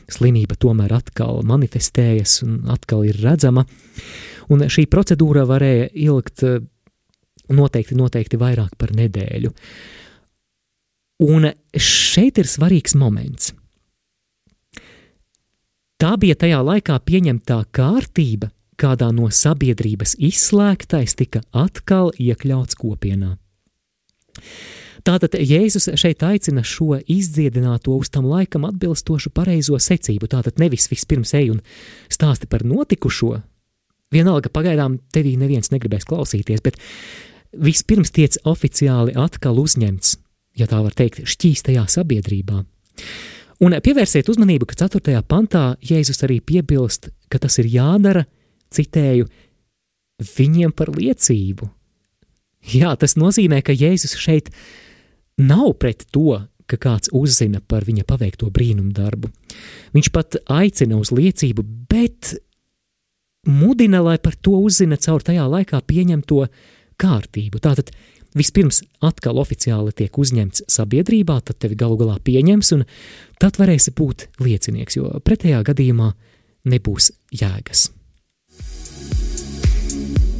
slimība 0.09 0.57
tomēr 0.57 0.95
atkal 0.97 1.43
manifestējas 1.45 2.39
un 2.47 2.63
atkal 2.73 3.05
ir 3.05 3.19
redzama. 3.21 3.67
Un 4.49 4.65
šī 4.73 4.87
procedūra 4.89 5.45
varēja 5.45 5.91
ilgt 6.07 6.41
noteikti, 7.53 7.99
noteikti 7.99 8.41
vairāk 8.41 8.73
par 8.81 8.95
nedēļu. 8.97 9.53
Un 11.29 11.51
šeit 11.77 12.41
ir 12.41 12.49
svarīgs 12.49 12.97
moments. 12.97 13.53
Tā 16.01 16.17
bija 16.19 16.35
tajā 16.41 16.57
laikā 16.65 16.97
pieņemtā 17.05 17.61
kārtība, 17.71 18.49
kādā 18.79 19.11
no 19.15 19.29
sabiedrības 19.31 20.15
izslēgtais 20.19 21.15
tika 21.17 21.41
atkal 21.55 22.11
iekļauts 22.19 22.77
kopienā. 22.79 23.35
Tātad 25.05 25.35
Jēzus 25.37 25.91
šeit 26.01 26.23
aicina 26.25 26.63
šo 26.65 26.97
izdziedināto 26.97 27.93
uz 27.93 28.09
tam 28.09 28.25
laikam 28.25 28.65
atbilstošu 28.65 29.29
pareizo 29.35 29.77
secību. 29.77 30.29
Tātad 30.31 30.57
nevis 30.57 30.89
vispirms 30.89 31.35
ej 31.37 31.51
un 31.53 31.59
stāsti 32.09 32.49
par 32.49 32.65
notikušo. 32.65 33.35
Vienalga, 34.13 34.49
pagaidām 34.49 34.97
tevī 35.13 35.35
neviens 35.37 35.69
negribēs 35.69 36.07
klausīties, 36.09 36.63
bet 36.65 36.79
vispirms 37.53 38.13
tiec 38.15 38.39
oficiāli 38.49 39.13
atkal 39.19 39.59
uzņemts, 39.61 40.15
ja 40.57 40.67
tā 40.71 40.81
var 40.81 40.95
teikt, 40.97 41.21
šķīstajā 41.29 41.85
sabiedrībā. 41.91 42.63
Un 43.65 43.77
pievērsiet 43.85 44.29
uzmanību, 44.31 44.67
ka 44.67 44.87
4. 44.87 45.21
pantā 45.29 45.65
Jēzus 45.85 46.23
arī 46.25 46.41
piebilst, 46.41 47.11
ka 47.31 47.39
tas 47.39 47.59
ir 47.61 47.69
jādara, 47.71 48.25
citēju, 48.75 49.29
viņiem 50.35 50.73
par 50.75 50.91
liecību. 50.95 51.69
Jā, 52.75 52.95
tas 52.97 53.17
nozīmē, 53.19 53.61
ka 53.65 53.75
Jēzus 53.75 54.15
šeit 54.17 54.49
nav 55.37 55.75
pret 55.81 56.07
to, 56.13 56.41
ka 56.65 56.79
kāds 56.81 57.11
uzzina 57.13 57.61
par 57.61 57.85
viņa 57.85 58.05
paveikto 58.09 58.49
brīnumu 58.53 58.93
darbu. 58.95 59.29
Viņš 59.93 60.09
pat 60.13 60.39
aicina 60.49 60.97
uz 60.97 61.11
liecību, 61.13 61.65
bet 61.89 62.33
mudina, 63.45 64.01
lai 64.01 64.17
par 64.17 64.37
to 64.41 64.57
uzzina 64.57 64.97
caur 64.97 65.21
tajā 65.21 65.45
laikā 65.49 65.81
pieņemto 65.85 66.47
kārtību. 67.01 67.61
Tātad 67.61 67.91
vispirms 68.35 68.81
atkal 69.05 69.39
oficiāli 69.41 69.93
tiek 69.95 70.17
uzņemts 70.17 70.65
sabiedrībā, 70.71 71.39
tad 71.45 71.59
tevi 71.61 71.77
galu 71.79 71.99
galā 72.01 72.17
pieņems, 72.23 72.71
un 72.75 72.85
tad 73.41 73.59
varēsi 73.61 73.93
būt 73.95 74.29
liecinieks, 74.41 74.97
jo 74.97 75.13
pretējā 75.23 75.61
gadījumā 75.69 76.11
nebūs 76.71 77.11
jēgas. 77.35 77.89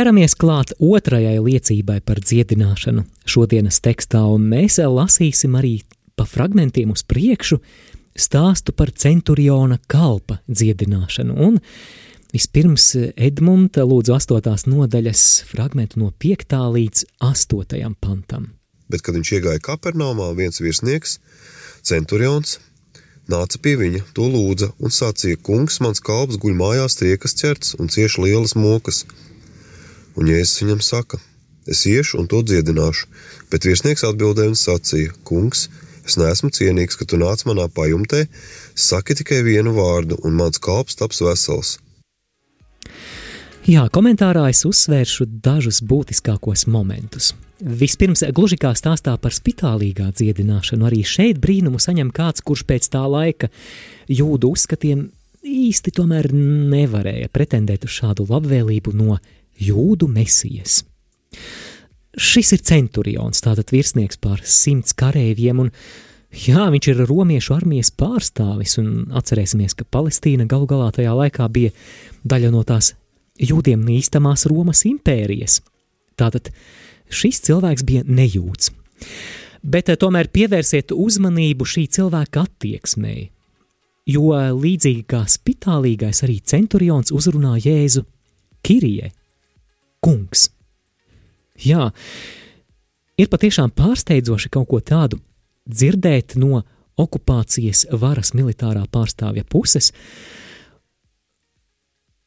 Ķeramies 0.00 0.32
klāt 0.32 0.70
otrajai 0.80 1.34
liecībai 1.44 1.98
par 2.00 2.22
dziedināšanu 2.24 3.02
šodienas 3.28 3.82
tekstā, 3.84 4.22
un 4.32 4.46
mēs 4.48 4.78
lasīsim 4.80 5.58
arī 5.60 5.74
pa 6.16 6.24
fragmentiem 6.24 6.94
uz 6.94 7.02
priekšu 7.04 7.58
stāstu 8.16 8.72
par 8.72 8.94
centuriona 8.96 9.76
kalpa 9.92 10.38
dziedināšanu. 10.48 11.36
Un 11.36 11.60
vispirms 12.32 12.88
Edmunds 13.12 13.76
lūdzu 13.76 14.16
astotās 14.16 14.64
nodaļas 14.72 15.26
fragmentu 15.52 16.00
no 16.00 16.08
5. 16.16 16.56
līdz 16.80 17.04
8. 17.20 17.92
pantam. 18.00 18.54
Bet, 18.88 19.04
kad 19.04 19.20
viņš 19.20 19.36
iegāja 19.36 19.66
Kapernaumā, 19.68 20.32
viens 20.32 20.64
virsnieks, 20.64 21.18
centurions, 21.84 22.56
nāca 23.28 23.60
pie 23.60 23.76
viņa, 23.84 24.06
to 24.16 24.32
lūdza 24.32 24.72
un 24.80 24.96
sacīja: 24.96 25.44
Kungs, 25.44 25.82
mans 25.84 26.00
kalps 26.00 26.40
guļ 26.40 26.56
mājās, 26.56 26.96
triekas 26.96 27.36
ķerts 27.36 27.76
un 27.76 27.92
cieši 27.92 28.30
lielas 28.30 28.56
mokas 28.56 29.04
Un 30.18 30.30
Jēzus 30.30 30.62
viņam 30.64 30.80
saka: 30.84 31.20
Es 31.70 31.84
iešu 31.86 32.18
un 32.22 32.26
to 32.30 32.40
dziedināšu, 32.42 33.06
bet 33.52 33.68
viesnieks 33.68 34.06
atbildēja 34.08 34.54
un 34.54 34.58
sacīja: 34.58 35.12
Kungs, 35.28 35.68
es 36.06 36.16
neesmu 36.20 36.50
cienīgs, 36.54 36.96
ka 36.98 37.06
tu 37.06 37.20
nāc 37.20 37.44
manā 37.46 37.68
pajumtē, 37.70 38.24
saki 38.74 39.18
tikai 39.20 39.42
vienu 39.46 39.76
vārdu, 39.76 40.18
un 40.24 40.34
mans 40.40 40.58
kalps 40.58 40.98
taps 40.98 41.22
vesels. 41.22 41.76
Jā, 43.68 43.84
komentārā 43.92 44.48
es 44.50 44.64
uzsvēršu 44.64 45.26
dažus 45.44 45.82
būtiskākos 45.84 46.64
momentus. 46.66 47.34
Vispirms, 47.60 48.22
gluži 48.32 48.56
kā 48.56 48.70
stāstā 48.72 49.12
par 49.20 49.34
spitālīgā 49.36 50.06
dziedināšanu, 50.16 50.86
arī 50.88 51.02
šeit 51.04 51.38
brīnumu 51.42 51.76
saņem 51.76 52.08
kāds, 52.16 52.40
kurš 52.40 52.64
pēc 52.64 52.88
tā 52.88 53.02
laika 53.04 53.50
jūdu 54.08 54.54
uzskatiem 54.56 55.10
īsti 55.44 55.92
tomēr 55.92 56.30
nevarēja 56.32 57.28
pretendēt 57.32 57.84
uz 57.84 57.92
šādu 58.00 58.24
labvēlību 58.30 58.96
no 58.96 59.18
jūdu 59.60 60.08
mesijas. 60.10 60.80
Šis 62.18 62.54
ir 62.56 62.62
centurions, 62.66 63.42
tātad 63.44 63.70
virsnieks 63.70 64.18
pār 64.18 64.42
simts 64.42 64.96
kareiviem, 64.98 65.62
un 65.66 65.70
jā, 66.34 66.66
viņš 66.72 66.88
ir 66.90 67.04
romiešu 67.06 67.54
armijas 67.54 67.92
pārstāvis, 67.94 68.78
un 68.82 69.12
atcerēsimies, 69.14 69.76
ka 69.78 69.86
Palestīna 69.86 70.48
galu 70.50 70.66
galā 70.70 70.90
tajā 70.96 71.14
laikā 71.14 71.46
bija 71.52 71.74
daļa 72.26 72.50
no 72.54 72.64
tās 72.66 72.94
jūdiem 73.40 73.82
nīstamās 73.86 74.48
Romas 74.50 74.82
impērijas. 74.88 75.60
Tātad 76.18 76.50
šis 77.10 77.40
cilvēks 77.46 77.86
bija 77.86 78.04
nejūts. 78.06 78.72
Bet 79.62 79.90
eh, 79.92 79.98
tomēr 80.00 80.30
pievērsiet 80.32 80.94
uzmanību 80.96 81.66
šī 81.68 81.86
cilvēka 81.94 82.44
attieksmei, 82.46 83.30
jo 84.08 84.32
līdzīgi 84.34 85.04
kā 85.08 85.24
spitālīgais 85.28 86.24
arī 86.26 86.40
centurions 86.42 87.12
uzrunā 87.14 87.56
Jēzu 87.60 88.04
Kirie, 88.66 89.12
kungs. 90.04 90.48
Jā, 91.60 91.90
ir 93.20 93.28
patiešām 93.28 93.72
pārsteidzoši 93.76 94.50
kaut 94.52 94.68
ko 94.70 94.80
tādu 94.80 95.20
dzirdēt 95.68 96.38
no 96.40 96.62
okupācijas 97.00 97.86
varas 98.00 98.32
militārā 98.36 98.86
pārstāvja 98.92 99.44
puses. 99.48 99.92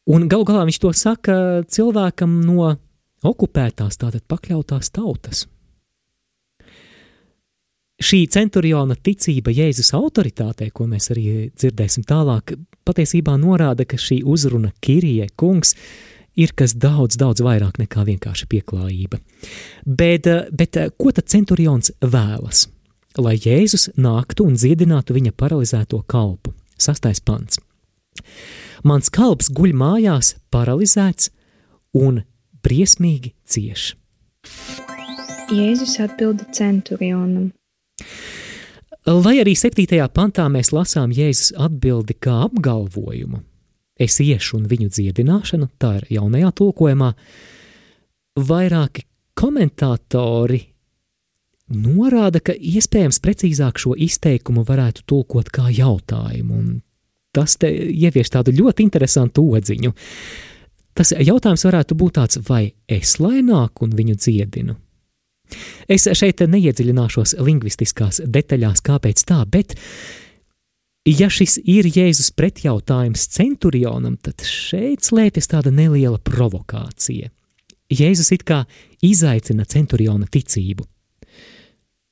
Un 0.10 0.28
gal 0.30 0.44
galā 0.46 0.66
viņš 0.68 0.80
to 0.84 0.92
saka 0.98 1.36
cilvēkam 1.72 2.42
no 2.44 2.76
okupētās, 3.24 3.98
tātad 3.98 4.26
pakļautās 4.28 4.92
tautas. 4.94 5.46
Šī 8.04 8.26
centuriona 8.28 8.98
ticība 9.00 9.54
Jēzus 9.54 9.94
autoritātei, 9.96 10.74
ko 10.76 10.90
mēs 10.92 11.08
arī 11.14 11.50
dzirdēsim 11.56 12.04
tālāk, 12.04 12.52
patiesībā 12.84 13.38
norāda, 13.40 13.86
ka 13.88 13.96
šī 14.02 14.20
uzruna 14.28 14.74
Kirija 14.84 15.30
kungs 15.40 15.78
ir 15.78 16.13
kas 16.58 16.74
daudz, 16.74 17.18
daudz 17.20 17.44
vairāk 17.46 17.78
nekā 17.82 18.06
vienkārši 18.08 18.48
pieklājība. 18.50 19.20
Bet, 19.86 20.28
eh, 20.28 20.48
bet 20.52 20.78
eh, 20.78 20.90
ko 20.98 21.12
tad 21.12 21.30
centurions 21.30 21.92
vēlas? 22.02 22.68
Lai 23.18 23.36
Jēzus 23.38 23.92
nāktu 23.94 24.48
un 24.48 24.56
dziedinātu 24.58 25.14
viņa 25.14 25.36
paralizēto 25.38 26.02
kalpu. 26.10 26.54
Sastais 26.78 27.22
pants. 27.22 27.60
Mans 28.84 29.10
kalps 29.14 29.52
guļ 29.54 29.76
mājās, 29.78 30.36
paralizēts 30.52 31.30
un 31.94 32.24
briesmīgi 32.66 33.34
cieš. 33.46 33.94
Jēzus 35.54 36.00
atbilda 36.02 36.48
centurionam. 36.56 37.52
Lai 39.06 39.36
arī 39.44 39.54
7. 39.60 39.86
pantā 40.16 40.48
mēs 40.50 40.72
lasām 40.72 41.12
Jēzus 41.12 41.54
atbildi 41.60 42.16
kā 42.24 42.38
apgalvojumu, 42.48 43.44
es 44.04 44.20
iešu 44.24 44.60
un 44.60 44.68
viņu 44.70 44.92
dziedināšanu, 44.94 45.70
tā 45.82 45.96
ir 46.02 46.08
jaunajā 46.18 46.52
tulkojumā, 46.60 47.10
vairāki 48.40 49.06
komentātori 49.38 50.62
norāda, 51.74 52.42
ka 52.44 52.54
iespējams 52.54 53.22
precīzāk 53.24 53.82
šo 53.82 53.96
izteikumu 53.98 54.66
varētu 54.68 55.06
tulkot 55.10 55.52
kā 55.54 55.70
jautājumu, 55.74 56.54
un 56.60 56.82
tas 57.34 57.58
te 57.58 57.70
ievieš 57.72 58.34
tādu 58.36 58.54
ļoti 58.56 58.86
interesantu 58.86 59.46
odziņu. 59.58 59.94
Tas 60.94 61.16
jautājums 61.18 61.66
varētu 61.66 61.98
būt 61.98 62.20
tāds, 62.20 62.42
vai 62.46 62.76
es 62.86 63.18
lai 63.18 63.42
nāku 63.42 63.88
un 63.88 63.96
viņu 63.98 64.18
dziedinu? 64.20 64.76
Es 65.90 66.06
šeit 66.18 66.42
neiedziļināšos 66.50 67.36
lingvistiskās 67.42 68.22
detaļās, 68.26 68.82
kāpēc 68.86 69.26
tā, 69.30 69.42
bet 69.50 69.74
uh, 69.74 70.23
Ja 71.04 71.28
šis 71.28 71.58
ir 71.68 71.84
Jēzus 71.84 72.30
pretjautājums 72.32 73.26
centurionam, 73.28 74.16
tad 74.24 74.40
šeit 74.48 75.04
slēpjas 75.04 75.50
tāda 75.52 75.72
neliela 75.76 76.16
provokācija. 76.16 77.28
Jēzus 77.92 78.32
it 78.32 78.46
kā 78.48 78.62
izaicina 79.04 79.66
centuriona 79.68 80.30
ticību. 80.32 80.86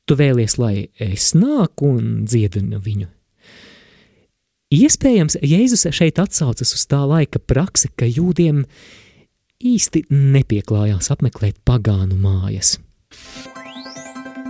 Tu 0.03 0.17
vēlies, 0.19 0.57
lai 0.59 0.89
es 0.99 1.29
nāku 1.39 1.93
un 1.95 2.25
dziedinu 2.27 2.81
viņu. 2.83 3.07
Iespējams, 4.75 5.39
Jēzus 5.39 5.87
šeit 5.95 6.19
atsaucas 6.19 6.75
uz 6.75 6.83
tā 6.91 6.99
laika 7.07 7.39
praksi, 7.39 7.93
ka 7.95 8.03
jūdiem 8.03 8.65
īsti 9.63 10.03
nepieklājās 10.11 11.13
apmeklēt 11.15 11.63
pagānu 11.63 12.19
mājas. 12.19 12.75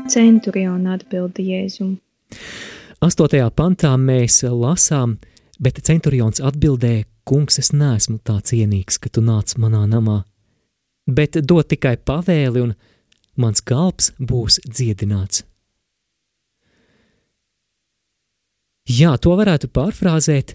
Centuriona 0.09 0.97
atbildi 0.97 1.51
Jēzum. 1.53 1.99
Astotajā 3.01 3.47
pantā 3.57 3.95
mēs 3.97 4.43
lasām, 4.45 5.15
bet 5.57 5.79
centurions 5.87 6.37
atbildēja, 6.37 7.07
kungs, 7.25 7.57
es 7.57 7.71
neesmu 7.73 8.19
tā 8.21 8.35
cienīgs, 8.45 8.99
ka 9.01 9.09
tu 9.09 9.23
nāc 9.25 9.55
manā 9.57 9.87
namā, 9.89 10.19
bet 11.09 11.39
dod 11.41 11.65
tikai 11.71 11.95
pavēli 11.97 12.61
un 12.61 12.75
mans 13.41 13.63
kalps 13.65 14.11
būs 14.19 14.59
dziedināts. 14.67 15.41
Jā, 18.85 19.15
to 19.17 19.33
varētu 19.39 19.71
pārfrāzēt. 19.73 20.53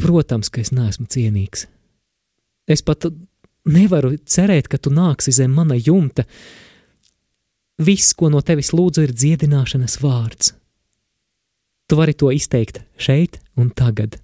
Protams, 0.00 0.48
ka 0.48 0.62
es 0.64 0.72
neesmu 0.72 1.04
cienīgs. 1.04 1.66
Es 2.64 2.80
pat 2.80 3.10
nevaru 3.68 4.14
cerēt, 4.24 4.72
ka 4.72 4.80
tu 4.80 4.88
nāksi 4.88 5.36
zem 5.36 5.52
mana 5.52 5.76
jumta. 5.76 6.24
Viss, 7.76 8.16
ko 8.16 8.32
no 8.32 8.40
tevis 8.40 8.72
lūdzu, 8.72 9.04
ir 9.04 9.12
dziedināšanas 9.12 10.00
vārds. 10.00 10.54
Tu 11.92 11.96
vari 11.96 12.14
to 12.16 12.30
izteikt 12.32 12.78
šeit 12.96 13.34
un 13.60 13.66
tagad. 13.68 14.14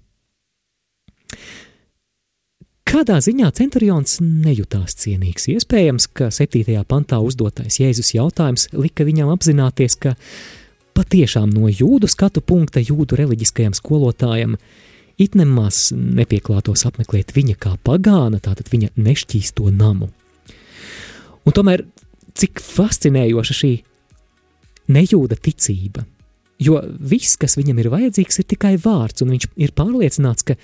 Kādā 2.89 3.19
ziņā 3.21 3.51
centurions 3.53 4.15
nejūtās 4.25 4.97
cienīgs? 5.03 5.45
Iespējams, 5.53 6.07
ka 6.17 6.31
7. 6.33 6.65
pantā 6.89 7.19
uzdotais 7.21 7.77
Jēzus 7.77 8.15
jautājums 8.15 8.65
lika 8.73 9.05
viņam 9.05 9.29
apzināties, 9.35 9.99
ka 10.01 10.15
patiešām 10.97 11.53
no 11.53 11.69
jūdu 11.69 12.09
skatu 12.09 12.41
punkta 12.41 12.81
jūdu 12.81 13.21
reliģiskajam 13.21 13.77
skolotājam 13.77 14.57
it 15.21 15.37
nemaz 15.37 15.91
nepieklātos 15.93 16.89
apmeklēt 16.89 17.37
viņa 17.37 17.53
kā 17.53 17.77
pagāna, 17.85 18.41
tātad 18.41 18.73
viņa 18.73 18.95
nešķīsto 18.97 19.69
namu. 19.69 20.09
Un 21.45 21.53
tomēr, 21.53 21.85
cik 22.33 22.65
fascinējoša 22.65 23.61
šī 23.61 23.75
nejūda 24.89 25.37
ticība, 25.37 26.09
jo 26.59 26.79
viss, 26.99 27.37
kas 27.39 27.57
viņam 27.59 27.81
ir 27.81 27.91
vajadzīgs, 27.93 28.41
ir 28.41 28.49
tikai 28.55 28.75
vārds, 28.81 29.23
un 29.23 29.33
viņš 29.35 29.49
ir 29.55 29.75
pārliecināts, 29.77 30.45
ka 30.47 30.57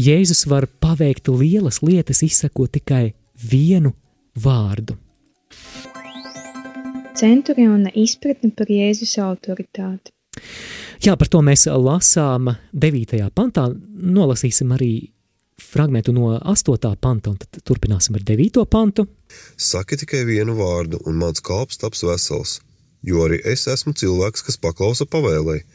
Jēzus 0.00 0.46
var 0.48 0.66
paveikt 0.80 1.28
lielas 1.28 1.82
lietas, 1.84 2.22
izsakot 2.24 2.72
tikai 2.72 3.12
vienu 3.50 3.92
vārdu. 4.38 4.96
Centuriona 7.20 7.90
izpratne 7.98 8.52
par 8.56 8.70
Jēzus 8.70 9.18
autoritāti. 9.20 10.14
Jā, 11.04 11.16
par 11.16 11.28
to 11.32 11.40
mēs 11.44 11.66
lasām 11.68 12.52
9. 12.76 13.20
pantā, 13.36 13.66
nolasīsim 13.72 14.72
arī 14.76 14.92
fragmentu 15.60 16.12
no 16.16 16.32
8. 16.38 16.94
panta, 17.00 17.32
un 17.32 17.38
tad 17.40 17.60
turpināsim 17.66 18.16
ar 18.16 18.24
9. 18.24 18.64
pantu. 18.70 19.06
Saki 19.56 20.00
tikai 20.00 20.24
vienu 20.28 20.56
vārdu, 20.58 21.00
un 21.06 21.20
mans 21.20 21.42
kalps 21.44 21.80
taps 21.80 22.04
vesels, 22.06 22.58
jo 23.06 23.24
arī 23.26 23.40
es 23.44 23.66
esmu 23.70 23.94
cilvēks, 23.96 24.44
kas 24.46 24.60
paklausa 24.60 25.06
pavēlēji, 25.08 25.66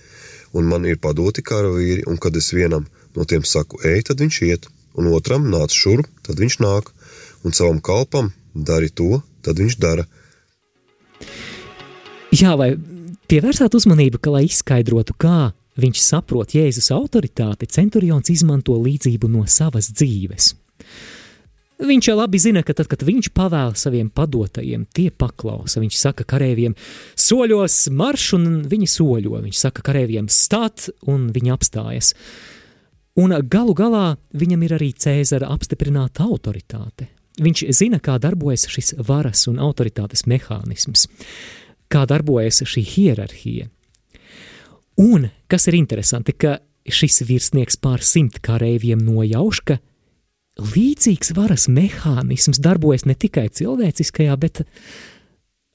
un 0.56 0.70
man 0.72 0.88
ir 0.88 1.02
padoti 1.02 1.44
karavīri, 1.46 2.06
un 2.10 2.18
kad 2.22 2.36
es 2.38 2.52
vienam 2.56 2.88
no 3.16 3.26
tiem 3.26 3.44
saku, 3.48 3.80
ej, 3.88 4.08
tad 4.10 4.24
viņš 4.24 4.42
iet, 4.48 4.68
un 4.96 5.12
otram 5.12 5.48
nāc 5.52 5.74
šurp, 5.76 6.08
tad 6.26 6.40
viņš 6.40 6.60
nāk, 6.64 6.92
un 7.44 7.56
savam 7.56 7.82
kalpam 7.84 8.32
dari 8.54 8.90
to, 8.90 9.22
tad 9.46 9.60
viņš 9.60 9.80
dara. 9.82 10.08
Jā, 12.36 12.56
vai 12.60 12.74
Pievērsāt 13.26 13.74
uzmanību, 13.74 14.20
ka, 14.22 14.30
lai 14.36 14.44
izskaidrotu, 14.46 15.16
kā 15.18 15.50
viņš 15.82 16.02
saprot 16.04 16.52
Jēzus 16.54 16.92
autoritāti, 16.94 17.66
centurions 17.74 18.30
izmanto 18.30 18.76
līdzību 18.78 19.30
no 19.34 19.48
savas 19.50 19.90
dzīves. 19.90 20.52
Viņš 21.76 22.08
jau 22.08 22.16
labi 22.16 22.40
zina, 22.40 22.62
ka 22.64 22.72
tad, 22.78 22.88
kad 22.88 23.02
viņš 23.04 23.34
pavēla 23.36 23.76
saviem 23.76 24.08
padotajiem, 24.14 24.86
tie 24.96 25.10
paklausa. 25.12 25.82
Viņš 25.84 25.98
saka 26.00 26.24
kareiviem, 26.28 26.78
soļos 27.20 27.90
marš, 27.92 28.30
un 28.38 28.46
viņi 28.72 28.88
soļo. 28.94 29.42
Viņš 29.44 29.60
saka 29.66 29.84
kareiviem, 29.84 30.30
stāt, 30.32 30.88
un 31.04 31.28
viņi 31.36 31.52
apstājas. 31.56 32.14
Un 33.20 33.36
galu 33.52 33.76
galā 33.76 34.06
viņam 34.36 34.64
ir 34.68 34.78
arī 34.78 34.94
Cēzara 34.96 35.52
apstiprināta 35.52 36.24
autoritāte. 36.24 37.10
Viņš 37.44 37.66
zina, 37.76 38.00
kā 38.00 38.16
darbojas 38.24 38.70
šis 38.72 38.96
varas 39.04 39.44
un 39.52 39.60
autoritātes 39.60 40.24
mehānisms 40.32 41.10
kā 41.92 42.06
darbojas 42.10 42.64
šī 42.66 42.84
hierarhija. 42.86 43.70
Un, 45.02 45.30
kas 45.52 45.68
ir 45.70 45.78
interesanti, 45.78 46.34
ka 46.34 46.60
šis 46.86 47.24
virsnieks 47.28 47.80
pār 47.82 48.04
simt 48.06 48.40
kareiviem 48.46 49.02
nojauš, 49.04 49.62
ka 49.68 49.80
līdzīgs 50.62 51.34
varas 51.36 51.68
mehānisms 51.72 52.62
darbojas 52.64 53.06
ne 53.06 53.16
tikai 53.16 53.50
cilvēciskajā, 53.50 54.36
bet 54.40 54.64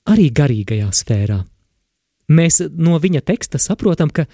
arī 0.08 0.30
garīgajā 0.32 0.90
sfērā. 0.96 1.42
Mēs 2.30 2.60
no 2.78 2.98
viņa 3.02 3.22
teksta 3.26 3.58
saprotam, 3.58 4.10
ka 4.14 4.26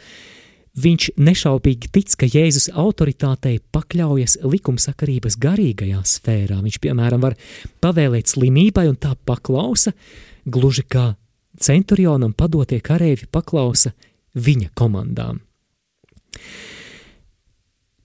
viņš 0.77 1.09
nešaubīgi 1.17 1.91
tic, 1.93 2.13
ka 2.21 2.29
Jēzus 2.29 2.69
autoritātei 2.77 3.59
pakļaujas 3.73 4.39
likumsakarības 4.45 5.39
garīgajā 5.41 6.03
sfērā. 6.05 6.61
Viņš, 6.65 6.81
piemēram, 6.85 7.25
var 7.25 7.39
pavēlēt 7.81 8.35
slimībai 8.35 8.87
un 8.91 8.99
tā 9.01 9.15
paklausa, 9.29 9.95
gluži 10.45 10.85
kā 10.85 11.15
centurionam 11.57 12.37
padotie 12.37 12.83
kareivi 12.85 13.29
paklausa 13.33 13.95
viņa 14.37 14.71
komandām. 14.77 15.41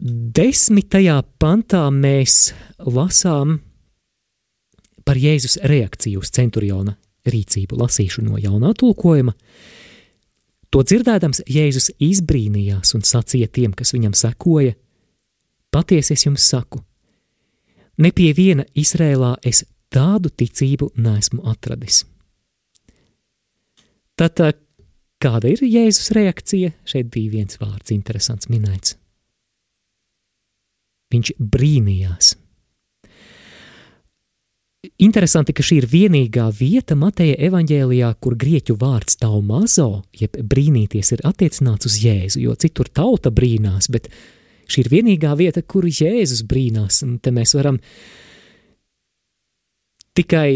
Desmitajā 0.01 1.19
pantā 1.37 1.83
mēs 1.93 2.55
lasām 2.81 3.59
par 5.05 5.17
Jēzus 5.21 5.59
reakciju 5.61 6.23
uz 6.23 6.31
centuriona 6.33 6.95
rīcību, 7.29 7.77
lasīšu 7.77 8.23
no 8.25 8.39
jaunā 8.41 8.71
tulkojuma. 8.79 9.35
To 10.73 10.81
dzirdēdams, 10.81 11.43
Jēzus 11.45 11.91
izbrīnījās 12.01 12.95
un 12.97 13.05
sacīja 13.05 13.51
tiem, 13.53 13.75
kas 13.77 13.93
viņam 13.93 14.15
sekoja: 14.17 14.73
Patiesi 15.69 16.15
es 16.15 16.25
jums 16.25 16.47
saku, 16.49 16.81
ne 18.01 18.09
pie 18.09 18.31
viena 18.33 18.65
Izrēlā 18.73 19.35
es 19.45 19.67
tādu 19.93 20.31
ticību 20.33 20.95
neesmu 20.97 21.45
atradis. 21.51 22.07
Tad 24.17 24.41
kāda 25.21 25.53
ir 25.53 25.61
Jēzus 25.61 26.09
reakcija? 26.17 26.73
Šeit 26.89 27.13
bija 27.13 27.35
viens 27.37 27.61
vārds, 27.61 27.93
interesants 27.93 28.49
minēts. 28.49 28.97
Viņš 31.11 31.33
brīnījās. 31.39 32.35
Interesanti, 35.01 35.53
ka 35.53 35.61
šī 35.61 35.75
ir 35.81 35.85
vienīgā 35.89 36.47
vieta 36.57 36.95
Mateja 36.97 37.35
evanģēlijā, 37.47 38.07
kur 38.17 38.33
grieķu 38.37 38.75
vārds 38.81 39.19
taumazo, 39.21 40.03
jeb 40.17 40.39
brīnīties, 40.41 41.11
ir 41.13 41.21
attiecināts 41.29 41.85
uz 41.89 41.99
Jēzu, 42.01 42.41
jo 42.41 42.55
citur 42.57 42.89
tauta 42.89 43.29
brīnās, 43.29 43.91
bet 43.93 44.09
šī 44.65 44.85
ir 44.85 44.89
vienīgā 44.95 45.35
vieta, 45.37 45.61
kur 45.61 45.85
Jēzus 45.85 46.41
brīnās, 46.49 47.03
un 47.05 47.19
te 47.21 47.33
mēs 47.33 47.53
varam 47.57 47.77
tikai 50.17 50.49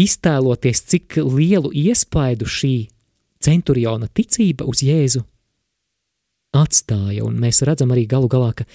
iztēloties, 0.00 0.84
cik 0.92 1.20
lielu 1.24 1.72
iespaidu 1.72 2.48
šī 2.48 2.74
centuriona 3.40 4.10
ticība 4.12 4.68
uz 4.68 4.84
Jēzu 4.84 5.24
atstāja, 6.56 7.24
un 7.24 7.38
mēs 7.40 7.62
redzam 7.66 7.92
arī 7.94 8.06
galu 8.10 8.28
galā, 8.30 8.52
ka 8.56 8.66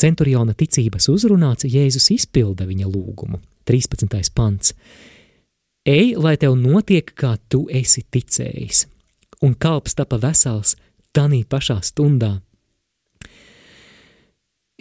centuriona 0.00 0.54
ticības 0.54 1.08
uzrunāts 1.12 1.68
Jēzus 1.68 2.10
izpilda 2.14 2.66
viņa 2.68 2.90
lūgumu. 2.90 3.40
13. 3.68 4.32
pants. 4.34 4.74
Ej, 5.86 6.14
lai 6.18 6.36
tev 6.38 6.54
notiek, 6.58 7.08
kā 7.18 7.36
tu 7.50 7.64
esi 7.70 8.04
ticējis, 8.06 8.86
un 9.42 9.54
kalps 9.58 9.96
tapa 9.98 10.18
vesels 10.22 10.76
tanī 11.14 11.42
pašā 11.48 11.80
stundā. 11.82 12.36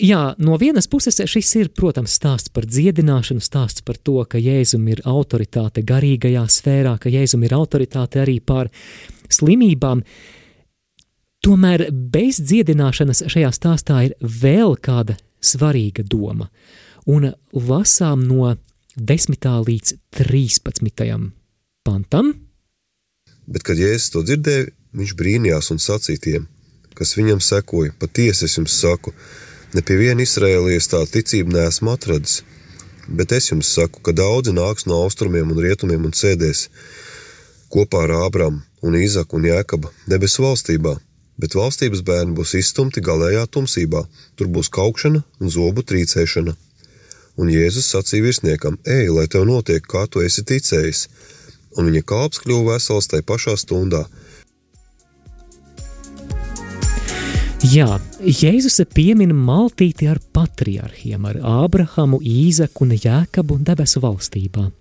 Jā, 0.02 0.34
no 0.42 0.56
vienas 0.58 0.88
puses 0.90 1.20
šis 1.30 1.50
ir, 1.60 1.70
protams, 1.78 2.14
stāsts 2.18 2.50
par 2.50 2.66
dziedināšanu, 2.66 3.42
stāsts 3.44 3.84
par 3.86 4.00
to, 4.02 4.22
ka 4.26 4.40
Jēzum 4.42 4.88
ir 4.90 5.04
autoritāte 5.06 5.84
garīgajā 5.86 6.46
sfērā, 6.50 6.96
ka 6.98 7.12
Jēzum 7.12 7.44
ir 7.46 7.54
autoritāte 7.54 8.24
arī 8.24 8.40
pār 8.42 8.72
slimībām. 9.30 10.02
Tomēr 11.42 11.88
bez 11.90 12.38
dziedināšanas 12.38 13.24
šajā 13.34 13.50
stāstā 13.56 14.04
ir 14.06 14.12
vēl 14.22 14.76
kāda 14.78 15.16
svarīga 15.42 16.04
doma, 16.06 16.52
un 17.10 17.32
lasām 17.58 18.28
no 18.30 18.52
10. 18.94 19.48
līdz 19.66 19.96
13. 20.20 21.18
pantam. 21.82 22.30
Bet, 23.50 23.66
kad 23.66 23.82
Jēzus 23.82 24.14
to 24.14 24.22
dzirdēja, 24.22 24.70
viņš 24.94 25.16
brīnījās 25.18 25.74
un 25.74 25.82
sacīja 25.82 26.24
tiem, 26.28 26.48
kas 26.94 27.18
viņam 27.18 27.42
sekoja: 27.42 27.98
Patiesi 27.98 28.46
es 28.46 28.60
jums 28.62 28.78
saku, 28.78 29.18
ne 29.74 29.82
pie 29.82 29.98
viena 29.98 30.22
izrēlijas 30.22 30.94
tā 30.94 31.02
ticība 31.10 31.58
neesmu 31.58 31.96
atradis. 31.98 32.44
Bet 33.10 33.34
es 33.34 33.50
jums 33.50 33.74
saku, 33.74 34.06
ka 34.06 34.14
daudzi 34.14 34.54
nāks 34.54 34.86
no 34.86 35.02
austrumiem 35.08 35.50
un 35.50 35.66
rietumiem 35.66 36.06
un 36.06 36.14
sēdēs 36.14 36.68
kopā 37.74 38.06
ar 38.06 38.20
Ābramu 38.28 38.62
un 38.86 39.00
Īzaku 39.00 39.42
un 39.42 39.50
Jēkabu 39.50 39.90
debesu 40.06 40.46
valstībā, 40.46 41.00
bet 41.42 41.58
valstības 41.58 42.04
bērni 42.06 42.36
būs 42.38 42.54
izstumti 42.60 43.02
galējā 43.04 43.48
tumsībā, 43.56 44.06
tur 44.38 44.50
būs 44.54 44.70
kaukšana 44.74 45.24
un 45.42 45.54
zobu 45.54 45.84
trīcēšana. 45.84 46.56
Un 47.42 47.50
Jēzus 47.50 47.88
sacīja 47.94 48.28
virsniekam: 48.28 48.78
Ej, 48.86 49.10
lai 49.16 49.28
tev 49.32 49.48
notiek, 49.50 49.82
kā 49.82 50.06
tu 50.12 50.22
esi 50.22 50.44
ticējis, 50.46 51.08
un 51.80 51.88
viņa 51.90 52.04
kalps 52.06 52.44
kļuva 52.44 52.76
vesels 52.76 53.10
tajā 53.10 53.26
pašā 53.26 53.56
stundā. 53.58 54.06
Jā, 57.62 58.00
Jēzus 58.26 58.82
piemin 58.90 59.36
maltīti 59.38 60.10
ar 60.10 60.18
patriarchiem, 60.34 61.28
ar 61.30 61.38
Ābrahamu, 61.46 62.18
Īzaku 62.26 62.88
un 62.88 62.96
Jēkabu 62.98 63.60
debesu 63.62 64.02
valstībā. 64.02 64.72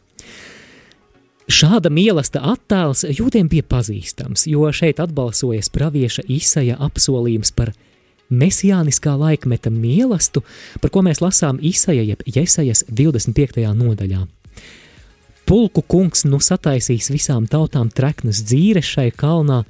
Šāda 1.50 1.90
mīlestība 1.90 2.52
attēls 2.52 3.02
jūtiem 3.10 3.48
bija 3.50 3.64
pazīstams, 3.66 4.44
jo 4.46 4.68
šeit 4.70 5.00
atbalsojas 5.02 5.70
pravieša 5.74 6.22
Isaija 6.30 6.76
apsolījums 6.78 7.50
par 7.56 7.72
mesijāniskā 8.30 9.16
laikmeta 9.18 9.72
mīlestību, 9.74 10.44
par 10.78 10.92
ko 10.94 11.02
mēs 11.02 11.18
lasām 11.24 11.58
Isaija 11.58 12.04
jeb 12.06 12.22
Jesajas 12.26 12.84
25. 12.86 13.64
nodaļā. 13.80 14.26
Pulku 15.50 15.82
kungs 15.82 16.22
nu 16.28 16.38
sataisīs 16.38 17.10
visām 17.10 17.48
tautām 17.50 17.90
treknas 17.90 18.44
dzīves 18.46 18.86
šai 18.86 19.08
kalnā, 19.10 19.64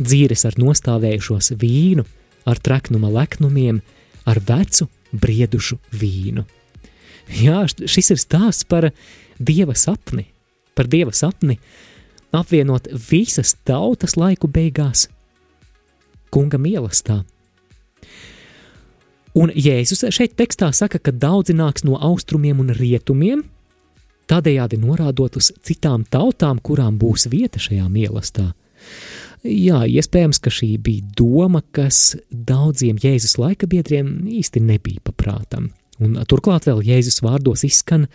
dzīves 0.00 0.46
ar 0.48 0.56
nostāvējušos 0.56 1.52
vīnu, 1.60 2.06
ar 2.48 2.62
treknuma 2.64 3.12
leknumiem, 3.18 3.82
ar 4.24 4.40
vecu 4.40 4.88
briedušu 5.12 5.76
vīnu. 5.92 6.46
Jā, 7.42 7.66
šis 7.68 8.14
ir 8.16 8.24
stāsts 8.24 8.64
par 8.64 8.88
dieva 9.36 9.76
sapni, 9.76 10.30
par 10.78 10.86
dieva 10.90 11.14
sapni, 11.14 11.58
apvienot 12.34 12.86
visas 13.10 13.56
tautas 13.66 14.14
laiku 14.18 14.50
beigās 14.52 15.08
kunga 16.34 16.60
mīlestībā. 16.60 17.22
Un 19.38 19.52
Jēzus 19.54 20.02
šeit 20.14 20.34
tekstā 20.38 20.70
saka, 20.74 20.98
ka 20.98 21.12
daudzi 21.14 21.54
nāks 21.56 21.84
no 21.86 21.98
austrumiem 22.00 22.60
un 22.62 22.72
rietumiem, 22.74 23.44
tādējādi 24.28 24.80
norādot 24.82 25.38
uz 25.38 25.52
citām 25.64 26.04
tautām, 26.10 26.58
kurām 26.64 26.98
būs 27.00 27.28
vieta 27.30 27.60
šajā 27.62 27.86
mīlestībā. 27.92 28.52
Jā, 29.46 29.84
iespējams, 29.86 30.40
ka 30.42 30.50
šī 30.50 30.72
bija 30.82 31.04
doma, 31.16 31.60
kas 31.72 32.16
daudziem 32.28 32.98
Jēzus 32.98 33.36
laika 33.38 33.68
biedriem 33.70 34.26
īsti 34.26 34.64
nebija 34.64 35.04
paprātam. 35.06 35.70
Un 36.02 36.18
turklāt 36.28 36.66
vēl 36.66 36.82
Jēzus 36.88 37.22
vārdos 37.22 37.62
izskan 37.68 38.08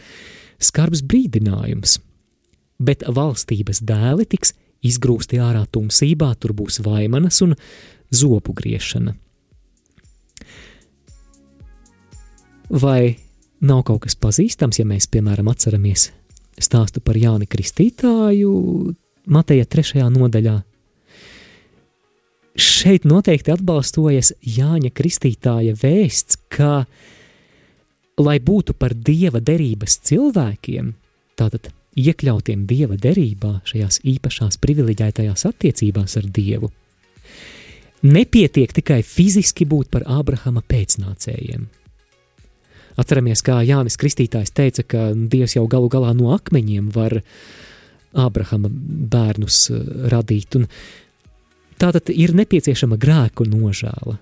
skarbs 0.60 1.06
brīdinājums– 1.08 1.99
bet 2.80 3.04
valstības 3.08 3.82
dēli 3.86 4.26
tiks 4.30 4.54
izgrūsti 4.84 5.40
ārā 5.42 5.64
tumsībā, 5.72 6.34
tur 6.40 6.54
būs 6.58 6.82
vaimanas 6.84 7.42
un 7.46 7.56
zopu 8.14 8.56
griešana. 8.56 9.16
Vai 12.74 13.16
nav 13.62 13.84
kaut 13.88 14.04
kas 14.06 14.18
pazīstams, 14.18 14.80
ja 14.82 14.86
mēs, 14.88 15.08
piemēram, 15.12 15.50
atceramies 15.52 16.10
stāstu 16.62 17.02
par 17.04 17.18
Jāni 17.20 17.48
Kristītāju 17.50 18.54
Mateja 19.34 19.66
3. 19.70 20.06
nodaļā? 20.14 20.56
Šeit 22.54 23.06
noteikti 23.10 23.50
atbalstojas 23.54 24.34
Jāņa 24.46 24.92
Kristītāja 24.94 25.74
vēsts, 25.80 26.38
ka, 26.54 26.86
lai 28.22 28.38
būtu 28.38 28.76
par 28.78 28.94
dieva 28.94 29.42
derības 29.42 29.98
cilvēkiem, 30.06 30.92
tātad 31.40 31.72
iekļautiem 32.00 32.66
dieva 32.70 32.98
derībā, 33.00 33.60
šajās 33.70 34.02
īpašās 34.08 34.58
privileģētajās 34.64 35.46
attiecībās 35.50 36.18
ar 36.20 36.30
dievu. 36.34 36.72
Nepietiek 38.04 38.74
tikai 38.76 39.00
fiziski 39.08 39.66
būt 39.70 39.88
par 39.94 40.04
Ābrahama 40.12 40.64
pēcnācējiem. 40.68 41.70
Atceramies, 43.00 43.42
kā 43.42 43.62
Jānis 43.66 43.96
Kristītājs 43.98 44.52
teica, 44.54 44.84
ka 44.86 45.06
Dievs 45.16 45.56
jau 45.56 45.64
galu 45.72 45.88
galā 45.90 46.12
no 46.18 46.34
akmeņiem 46.36 46.92
var 46.94 47.22
Ābrahama 48.14 48.70
bērnus 48.70 49.64
uh, 49.72 49.80
radīt, 50.12 50.60
un 50.60 50.68
tātad 51.82 52.12
ir 52.14 52.36
nepieciešama 52.38 53.00
grēku 53.02 53.48
nožēla. 53.50 54.20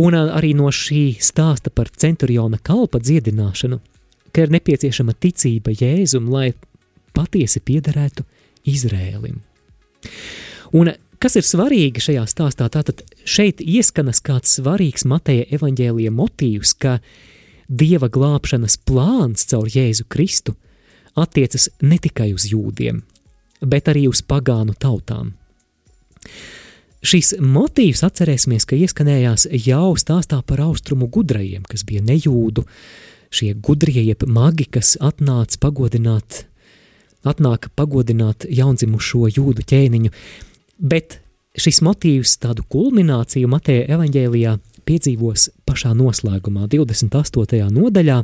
Un 0.00 0.16
uh, 0.18 0.34
arī 0.36 0.52
no 0.58 0.68
šī 0.74 1.14
stāsta 1.22 1.72
par 1.72 1.88
centuriona 1.96 2.60
kalpa 2.60 3.00
dziedināšanu, 3.00 3.80
ka 4.34 4.44
ir 4.44 4.52
nepieciešama 4.58 5.16
ticība 5.16 5.72
Jēzum, 5.72 6.28
lai 6.28 6.50
patiesi 7.20 7.60
piederētu 7.60 8.24
Izrēlim. 8.70 9.40
Un 10.76 10.92
kas 11.20 11.36
ir 11.36 11.46
svarīgi 11.46 12.02
šajā 12.02 12.24
stāstā? 12.30 12.68
Tātad 12.72 13.02
šeit 13.28 13.60
ieskanas 13.60 14.22
kāds 14.24 14.56
svarīgs 14.58 15.04
Mateja 15.08 15.48
evaņģēlija 15.58 16.14
motīvs, 16.14 16.74
ka 16.80 16.98
Dieva 17.70 18.08
glābšanas 18.10 18.80
plāns 18.82 19.46
caur 19.46 19.68
Jēzu 19.70 20.08
Kristu 20.10 20.56
attiecas 21.14 21.68
ne 21.86 22.00
tikai 22.02 22.32
uz 22.34 22.48
jūdiem, 22.50 23.04
bet 23.62 23.90
arī 23.92 24.08
uz 24.10 24.24
pagānu 24.26 24.74
tautām. 24.74 25.36
Šis 27.00 27.36
motīvs 27.40 28.02
atcerēsimies, 28.04 28.66
ka 28.68 28.76
ieskanējās 28.76 29.46
jau 29.64 29.94
stāstā 29.96 30.42
par 30.44 30.60
austrumu 30.66 31.08
gudrajiem, 31.08 31.62
kas 31.64 31.86
bija 31.86 32.02
nejūdu, 32.04 32.66
šie 33.32 33.54
gudrie 33.54 34.02
jeb 34.02 34.26
magi, 34.28 34.66
kas 34.68 34.96
atnāca 35.00 35.62
pagodināt 35.62 36.44
atnāk 37.26 37.68
pagodināt 37.76 38.46
jaundzimušo 38.48 39.28
jūdu 39.36 39.64
ķēniņu, 39.66 40.12
bet 40.78 41.20
šis 41.58 41.80
motīvs 41.84 42.36
tādu 42.40 42.64
kulmināciju 42.70 43.50
Mateja 43.50 43.88
evaņģēlijā 43.96 44.56
piedzīvos 44.88 45.50
pašā 45.68 45.92
noslēgumā, 45.98 46.66
28. 46.70 47.60
nodaļā, 47.74 48.22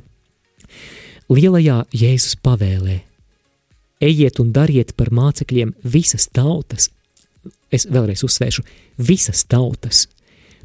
lielajā 1.32 1.82
Jēzus 1.92 2.38
pavēlē. 2.42 3.00
Ejiet 4.06 4.40
un 4.42 4.52
dariet 4.52 4.92
par 4.96 5.12
mācekļiem 5.14 5.72
visas 5.85 6.28
tautas, 6.28 6.90
es 7.72 7.87
vēlreiz 7.88 8.24
uzsvēršu, 8.26 8.64
visas 9.00 9.44
tautas, 9.48 10.06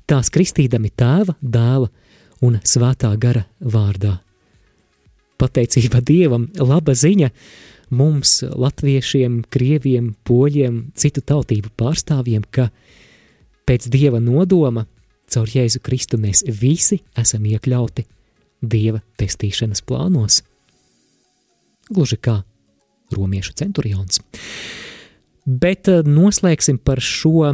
tās 0.10 0.32
kristīdami 0.34 0.91
tēva, 1.00 1.38
dēla 1.41 1.88
un 2.44 2.60
svētā 2.63 3.12
gara 3.22 3.46
vārdā. 3.62 4.17
Pateicība 5.41 6.02
Dievam, 6.06 6.50
laba 6.60 6.94
ziņa, 6.98 7.32
mums, 7.92 8.40
latviešiem, 8.44 9.42
krieviem, 9.52 10.14
poļiem, 10.28 10.82
citu 10.96 11.24
tautību 11.24 11.74
pārstāvjiem, 11.80 12.46
ka 12.50 12.70
pēc 13.68 13.88
dieva 13.92 14.22
nodoma 14.24 14.86
caur 15.32 15.48
Jēzu 15.48 15.82
Kristu 15.84 16.20
mēs 16.20 16.44
visi 16.48 17.02
esam 17.18 17.46
iekļauti 17.48 18.06
dieva 18.62 19.02
pestīšanas 19.20 19.84
plānos. 19.88 20.42
Gluži 21.92 22.18
kā 22.22 22.42
romiešu 23.12 23.56
centurions. 23.60 24.22
Bet 25.46 25.90
eh, 25.92 26.02
noslēgsim 26.06 26.80
par 26.84 27.02
šo 27.04 27.52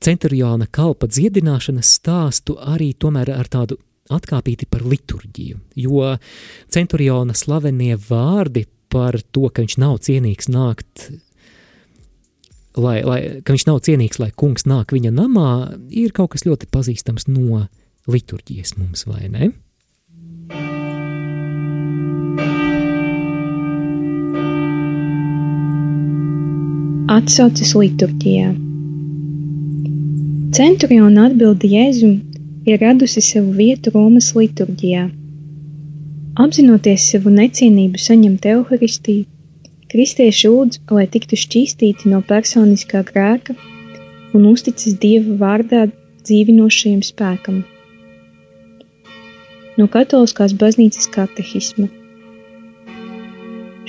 centuriona 0.00 0.68
kalpa 0.70 1.10
dziedināšanas 1.10 1.94
stāstu 1.98 2.56
arī 2.60 2.92
tomēr 2.96 3.34
ar 3.34 3.50
tādu 3.52 3.76
atkāpīti 4.10 4.66
par 4.70 4.82
liturģiju, 4.88 5.58
jo 5.78 6.14
centuriona 6.72 7.36
slavenie 7.36 7.94
vārdi 8.08 8.64
par 8.90 9.18
to, 9.32 9.48
ka 9.48 9.64
viņš 9.64 9.76
nav 9.80 9.98
cienīgs 10.04 10.50
nākt, 10.50 11.08
lai, 12.76 13.00
lai, 13.06 13.20
ka 13.44 13.54
viņš 13.54 13.66
nav 13.68 13.80
cienīgs, 13.86 14.20
lai 14.22 14.30
kungs 14.34 14.66
nāk 14.68 14.94
viņa 14.94 15.12
namā, 15.14 15.50
ir 15.90 16.14
kaut 16.16 16.34
kas 16.34 16.46
ļoti 16.48 16.70
pazīstams 16.72 17.28
no 17.30 17.66
liturģijas 18.10 18.76
mums, 18.80 19.06
vai 19.08 19.30
ne? 19.30 19.52
Atsaucis 27.10 27.72
liturģijā. 27.74 28.50
Centuriona 30.54 31.28
atbildi 31.28 31.70
Jēzum 31.74 32.18
ir 32.70 32.82
radusi 32.82 33.22
savu 33.22 33.54
vietu 33.58 33.94
Romas 33.94 34.30
liturģijā– 34.38 35.08
Apzinoties 36.40 37.04
savu 37.10 37.28
necienību 37.34 38.00
saņemt 38.00 38.46
evaharistiju, 38.48 39.26
kristieši 39.92 40.48
lūdz, 40.48 40.78
lai 40.96 41.04
tiktu 41.12 41.36
šķīstīti 41.36 42.08
no 42.08 42.22
personiskā 42.24 43.02
grēka 43.10 43.56
un 44.32 44.46
uzticas 44.48 44.94
Dieva 45.02 45.36
vārdā 45.42 45.82
dzīvinošajam 45.90 47.02
spēkam. 47.04 47.60
No 49.76 49.88
katoliskās 49.92 50.56
baznīcas 50.56 51.10
katehisma. 51.12 51.90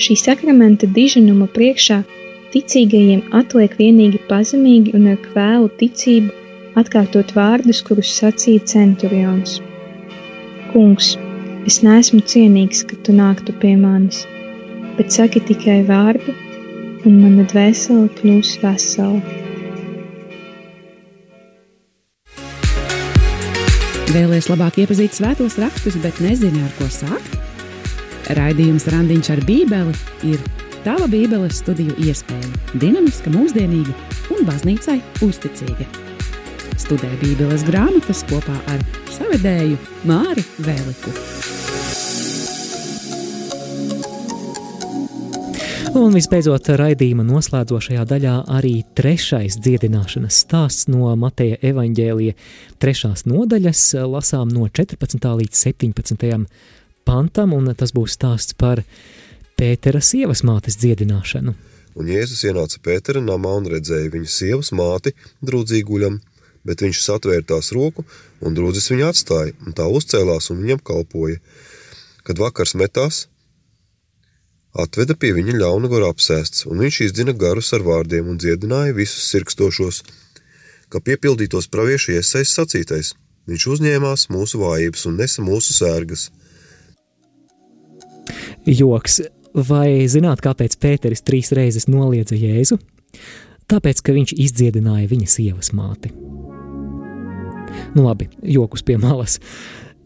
Šī 0.01 0.19
sakramenta 0.19 0.91
diženuma 0.91 1.47
priekšā 1.55 2.01
ticīgajiem 2.51 3.25
atliek 3.37 3.79
vienīgi 3.79 4.25
pazemīgi 4.27 4.97
un 4.99 5.11
ar 5.13 5.23
kvēlu 5.29 5.71
ticību 5.79 6.35
atkārtot 6.83 7.31
vārdus, 7.37 7.83
kurus 7.87 8.11
sacīja 8.19 8.67
centurions. 8.75 9.61
Kungs! 10.75 11.15
Es 11.69 11.77
neesmu 11.85 12.23
cienīgs, 12.25 12.79
ka 12.89 12.95
tu 13.05 13.13
nāktu 13.13 13.53
pie 13.61 13.75
manis, 13.77 14.23
bet 14.97 15.13
saki 15.13 15.43
tikai 15.45 15.83
vārdu, 15.85 16.33
un 17.05 17.19
mana 17.21 17.45
dvēsele 17.51 18.09
kļūs 18.17 18.55
vesela. 18.63 19.21
Vēlēs 24.11 24.49
labāk 24.49 24.81
iepazīt 24.81 25.13
svētos 25.15 25.59
rakstus, 25.61 26.01
bet 26.01 26.17
nezini, 26.25 26.65
ar 26.65 26.73
ko 26.79 26.89
sākt? 26.91 27.37
Raidījums 28.35 28.89
Randiņš 28.89 29.29
ar 29.35 29.45
Bībeli 29.45 29.93
ir 30.33 30.41
tava 30.81 31.05
Bībeles 31.11 31.61
studiju 31.61 31.93
iespēja, 32.01 32.55
dinamiska, 32.81 33.29
mūsdienīga 33.37 33.93
un 34.33 34.47
baznīcai 34.49 34.97
uzticīga. 35.29 36.10
Studē 36.81 37.09
Bībeles 37.21 37.61
grāmatas 37.67 38.23
kopā 38.25 38.55
ar 38.71 38.79
savedēju 39.13 39.75
Māri 40.09 40.41
Vēliku. 40.65 41.11
Un 45.99 46.15
visbeidzot, 46.15 46.71
raidījuma 46.81 47.21
noslēdzošajā 47.27 48.05
daļā 48.09 48.33
arī 48.57 48.73
trešais 48.97 49.59
dziedināšanas 49.61 50.39
stāsts 50.45 50.89
no 50.89 51.11
Mateja 51.19 51.59
evaņģēlija 51.69 52.33
trešās 52.81 53.27
nodaļas, 53.29 53.83
lasām 54.09 54.49
no 54.49 54.65
14. 54.65 55.29
līdz 55.43 55.61
17. 55.67 56.47
pantam, 57.05 57.53
un 57.53 57.75
tas 57.77 57.93
būs 57.93 58.17
stāsts 58.17 58.57
par 58.57 58.81
Pētera 59.59 60.01
sievas 60.01 60.41
mātes 60.47 60.81
dziedināšanu. 60.81 61.53
Un 61.99 62.09
Jēzus 62.09 62.41
ienāca 62.47 62.81
Pētera 62.81 63.21
namā 63.21 63.53
un 63.59 63.69
redzēja 63.75 64.09
viņa 64.13 64.29
sievas 64.31 64.71
māti 64.73 65.11
drūdzīgi 65.43 65.85
guļam, 65.91 66.21
bet 66.67 66.83
viņš 66.85 67.01
satvēra 67.05 67.45
tās 67.53 67.71
roku 67.75 68.05
un 68.41 68.55
drūdzis 68.57 68.91
viņu 68.93 69.09
atstāja, 69.09 69.55
un 69.65 69.77
tā 69.77 69.87
uzcēlās 69.89 70.51
un 70.53 70.63
viņam 70.63 70.81
kalpoja. 70.85 71.41
Kad 72.27 72.41
vakars 72.41 72.75
metās, 72.77 73.25
Atveda 74.71 75.17
pie 75.19 75.33
viņa 75.35 75.57
ļauna 75.59 75.89
gara 75.91 76.09
apsēsts, 76.13 76.63
un 76.71 76.79
viņš 76.79 77.01
izdzina 77.09 77.33
garus 77.35 77.73
ar 77.75 77.83
vārdiem 77.83 78.29
un 78.31 78.37
dziedināja 78.39 78.95
visus 78.95 79.25
sirkstošos, 79.27 79.99
ka 80.87 81.01
piepildītos 81.03 81.67
pravieša 81.71 82.15
iesaist 82.19 82.55
sacītais. 82.55 83.11
Viņš 83.51 83.65
uzņēmās 83.73 84.29
mūsu 84.31 84.61
vājības 84.61 85.03
un 85.09 85.19
nesa 85.19 85.43
mūsu 85.43 85.75
sērgas. 85.75 86.29
Joks, 88.63 89.19
vai 89.51 90.07
zināt, 90.07 90.43
kāpēc 90.45 90.77
Pēteris 90.79 91.25
trīs 91.25 91.51
reizes 91.57 91.89
noliedza 91.91 92.37
Jēzu? 92.37 92.79
Tāpēc, 93.67 94.03
ka 94.05 94.15
viņš 94.15 94.37
izdziedināja 94.37 95.11
viņa 95.11 95.31
sievas 95.35 95.73
māti. 95.75 96.13
Nu 97.95 98.03
labi, 98.03 98.29
jokus 98.43 98.83
pie 98.83 98.97
malas. 98.97 99.39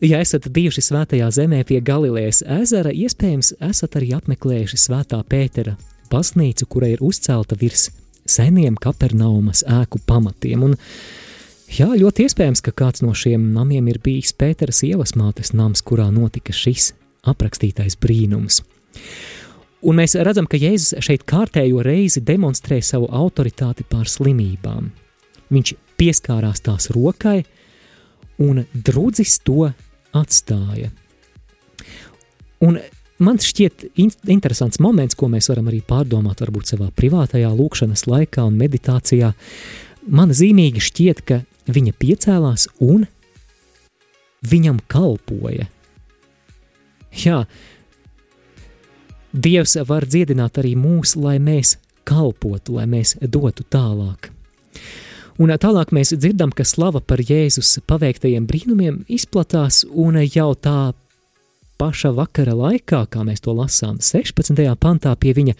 Ja 0.02 0.20
esat 0.20 0.48
bijuši 0.50 0.82
svētajā 0.82 1.28
zemē 1.32 1.62
pie 1.70 1.78
Galilejas 1.86 2.42
ezera, 2.62 2.92
iespējams, 2.92 3.54
esat 3.64 3.96
arī 4.00 4.10
apmeklējuši 4.18 4.80
svētā 4.80 5.22
Pētera 5.30 5.76
baznīcu, 6.12 6.66
kura 6.70 6.90
ir 6.94 7.04
uzcelta 7.06 7.58
virs 7.60 7.92
seniem 8.26 8.76
Kapernaumas 8.82 9.64
ēku 9.70 10.02
pamatiem. 10.08 10.66
Un, 10.66 10.76
jā, 11.70 11.88
ļoti 11.94 12.26
iespējams, 12.26 12.66
ka 12.66 12.74
kāds 12.74 13.06
no 13.06 13.14
šiem 13.14 13.52
namiem 13.54 13.88
ir 13.94 14.02
bijis 14.04 14.34
Pētera 14.34 14.74
sievas 14.74 15.16
mātes 15.16 15.54
nams, 15.54 15.86
kurā 15.86 16.10
notika 16.14 16.54
šis 16.54 16.92
aprakstītais 17.26 17.98
brīnums. 18.02 18.64
Un 19.86 20.02
mēs 20.02 20.18
redzam, 20.18 20.50
ka 20.50 20.58
Jēzus 20.58 20.98
šeit 21.06 21.28
kārtējo 21.30 21.84
reizi 21.86 22.24
demonstrē 22.26 22.82
savu 22.82 23.06
autoritāti 23.14 23.86
pār 23.86 24.10
slimībām. 24.10 24.90
Viņš 25.54 25.76
pieskārās 26.00 26.64
tās 26.66 26.90
rokai, 26.96 27.44
un 28.42 28.66
drudzis 28.74 29.38
to 29.46 29.70
atstāja. 30.16 30.92
Un 32.64 32.80
man 33.20 33.40
šķiet 33.42 33.90
interesants 34.32 34.80
moments, 34.84 35.16
ko 35.16 35.30
mēs 35.32 35.50
varam 35.52 35.70
arī 35.72 35.82
pārdomāt 35.86 36.42
varbūt 36.44 36.74
savā 36.74 36.90
privātajā 36.96 37.52
lūkšanas 37.52 38.08
laikā 38.10 38.46
un 38.48 38.58
meditācijā. 38.60 39.34
Man 40.08 40.34
zīmīgi 40.36 40.84
šķiet, 40.84 41.24
ka 41.28 41.42
viņa 41.72 41.96
piecēlās 42.00 42.68
un 42.84 43.08
viņam 44.46 44.82
kalpoja. 44.92 45.70
Jā, 47.16 47.46
Dievs 49.36 49.76
var 49.84 50.06
dziedināt 50.08 50.62
arī 50.62 50.78
mūs, 50.80 51.18
lai 51.20 51.36
mēs 51.44 51.76
kalpotu, 52.08 52.78
lai 52.78 52.86
mēs 52.88 53.18
dotu 53.20 53.66
tālāk. 53.68 54.30
Un 55.36 55.52
tālāk 55.52 55.92
mēs 55.92 56.14
dzirdam, 56.16 56.54
ka 56.56 56.64
slava 56.64 57.02
par 57.04 57.20
Jēzus 57.20 57.82
paveiktajiem 57.90 58.46
brīnumiem 58.48 59.02
izplatās, 59.12 59.84
un 59.92 60.16
jau 60.24 60.54
tā 60.56 60.94
paša 61.76 62.14
vakara 62.16 62.54
laikā, 62.56 63.02
kā 63.12 63.24
mēs 63.28 63.44
to 63.44 63.52
lasām, 63.56 64.00
16. 64.00 64.64
pantā 64.80 65.12
pie 65.20 65.34
viņa 65.36 65.58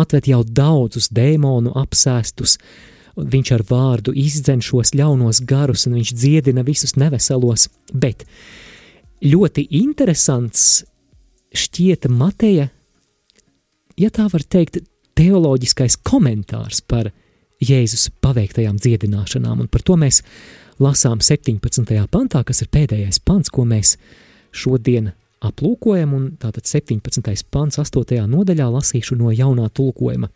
atved 0.00 0.30
jau 0.30 0.40
daudzus 0.44 1.10
dēmonu 1.12 1.74
apsēstus, 1.76 2.56
viņš 3.20 3.52
ar 3.58 3.66
vārdu 3.68 4.16
izdzen 4.16 4.64
šos 4.64 4.94
ļaunos 4.96 5.42
garus, 5.44 5.84
un 5.84 5.98
viņš 5.98 6.14
dziedina 6.16 6.64
visus 6.64 6.96
neveselos, 6.96 7.68
bet 7.92 8.24
ļoti 9.20 9.66
interesants 9.82 10.86
šķieta 11.52 12.08
Mateja, 12.08 12.70
ja 14.00 14.08
tā 14.08 14.30
var 14.32 14.48
teikt, 14.48 14.80
teoloģiskais 15.18 15.98
komentārs 16.06 16.80
par 16.80 17.10
Jēzus 17.60 18.08
paveiktajām 18.24 18.78
dziedināšanām, 18.80 19.60
un 19.60 19.68
par 19.68 19.84
to 19.84 19.96
mēs 20.00 20.22
lasām 20.80 21.20
17. 21.20 21.84
pantā, 22.08 22.44
kas 22.44 22.62
ir 22.64 22.70
pēdējais 22.72 23.20
pants, 23.24 23.52
ko 23.52 23.66
mēs 23.68 23.96
šodien 24.52 25.12
aplūkojam, 25.44 26.14
un 26.16 26.28
tātad 26.40 26.68
17. 26.68 27.44
pants 27.52 27.80
8. 27.80 28.20
nodaļā 28.28 28.68
lasīšu 28.72 29.18
no 29.20 29.32
jaunā 29.32 29.68
tulkojuma. 29.76 30.30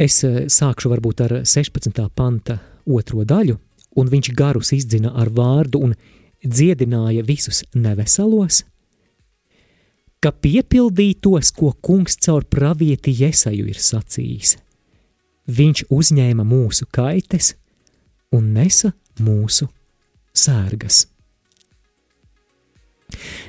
Es 0.00 0.22
eh, 0.24 0.46
sākšu 0.48 0.92
varbūt 0.92 1.24
ar 1.26 1.36
16. 1.44 2.00
panta 2.16 2.60
otro 2.86 3.24
daļu, 3.28 3.58
un 4.00 4.08
viņš 4.08 4.32
garus 4.38 4.72
izdzina 4.72 5.12
ar 5.18 5.28
vārdu 5.34 5.82
un 5.84 5.94
dziedināja 6.40 7.24
visus 7.26 7.64
neveselos, 7.74 8.64
ka 10.20 10.32
piepildītos, 10.32 11.52
ko 11.56 11.72
kungs 11.80 12.18
caur 12.20 12.44
pravieti 12.44 13.14
Jesaju 13.22 13.68
ir 13.72 13.80
sacījis. 13.80 14.56
Viņš 15.50 15.86
uzņēma 15.90 16.44
mūsu 16.46 16.86
kaites 16.92 17.54
un 18.36 18.52
nesa 18.54 18.92
mūsu 19.20 19.66
sērgas. 20.36 21.06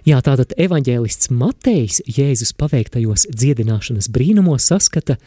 Jā, 0.08 0.18
tātad 0.26 0.56
evaņģēlists 0.58 1.30
Matejs 1.38 2.02
Jēzus 2.10 2.56
paveiktajos 2.58 3.28
dziedināšanas 3.30 4.08
brīnumos 4.10 4.66
saskata 4.72 5.20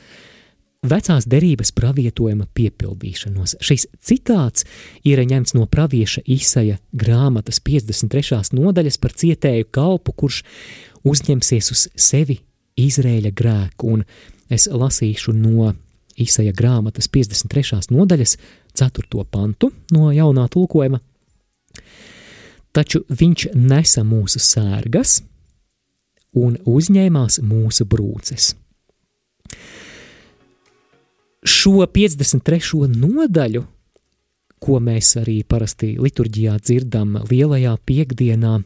vecās 0.84 1.28
derības 1.30 1.70
pravietojuma 1.76 2.48
piepildīšanos. 2.56 3.54
Šis 3.62 3.86
citāts 4.02 4.66
ir 5.06 5.22
ņemts 5.22 5.54
no 5.54 5.68
pravieša 5.70 6.24
Isaja 6.26 6.80
grāmatas 6.92 7.62
53. 7.62 8.42
nodaļas 8.58 8.98
par 8.98 9.14
cietēju 9.22 9.70
kalpu, 9.70 10.16
kurš 10.24 10.42
uzņemsies 11.04 11.70
uz 11.74 11.86
sevi 11.96 12.40
Izrēļa 12.80 13.30
grēku, 13.36 13.92
un 13.94 14.04
es 14.50 14.66
lasīšu 14.70 15.34
no 15.36 15.72
Isaija 16.20 16.54
grāmatas 16.54 17.08
53. 17.10 17.90
nodaļas 17.94 18.36
4. 18.74 19.24
pantu 19.30 19.70
no 19.94 20.10
jaunā 20.14 20.46
tulkojuma. 20.50 21.00
Taču 22.74 23.04
viņš 23.06 23.48
nesa 23.54 24.02
mūsu 24.06 24.40
sērgas 24.42 25.20
un 26.34 26.56
uzņēmās 26.66 27.38
mūsu 27.46 27.86
brūces. 27.86 28.54
Šo 31.44 31.84
53. 31.86 32.88
nodaļu, 32.96 33.62
ko 34.64 34.78
mēs 34.80 35.12
arī 35.20 35.42
parasti 35.44 35.92
liturģijā 36.00 36.56
dzirdam 36.62 37.18
lielajā 37.28 37.74
piekdienā, 37.84 38.56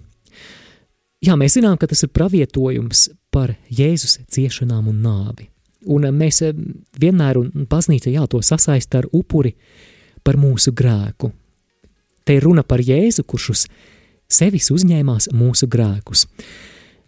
Jā, 1.18 1.34
mēs 1.34 1.56
zinām, 1.56 1.74
ka 1.74 1.88
tas 1.90 2.04
ir 2.06 2.12
pravietojums 2.14 3.08
par 3.34 3.56
Jēzus 3.74 4.20
ciešanām 4.30 4.86
un 4.92 5.00
nāvi. 5.02 5.48
Un 5.90 6.06
eh, 6.06 6.14
mēs 6.14 6.42
eh, 6.46 6.54
vienmēr, 7.00 7.40
un 7.40 7.66
baznīca 7.70 8.12
jā, 8.12 8.22
to 8.30 8.38
sasaist 8.44 8.94
ar 8.94 9.08
upuri 9.10 9.56
par 10.22 10.38
mūsu 10.38 10.70
grēku. 10.78 11.32
Te 12.22 12.36
ir 12.38 12.46
runa 12.46 12.62
par 12.62 12.84
Jēzu, 12.84 13.24
kurš 13.26 13.48
uz 13.50 13.64
sevis 14.30 14.70
uzņēmās 14.70 15.30
mūsu 15.34 15.66
grēkus. 15.70 16.28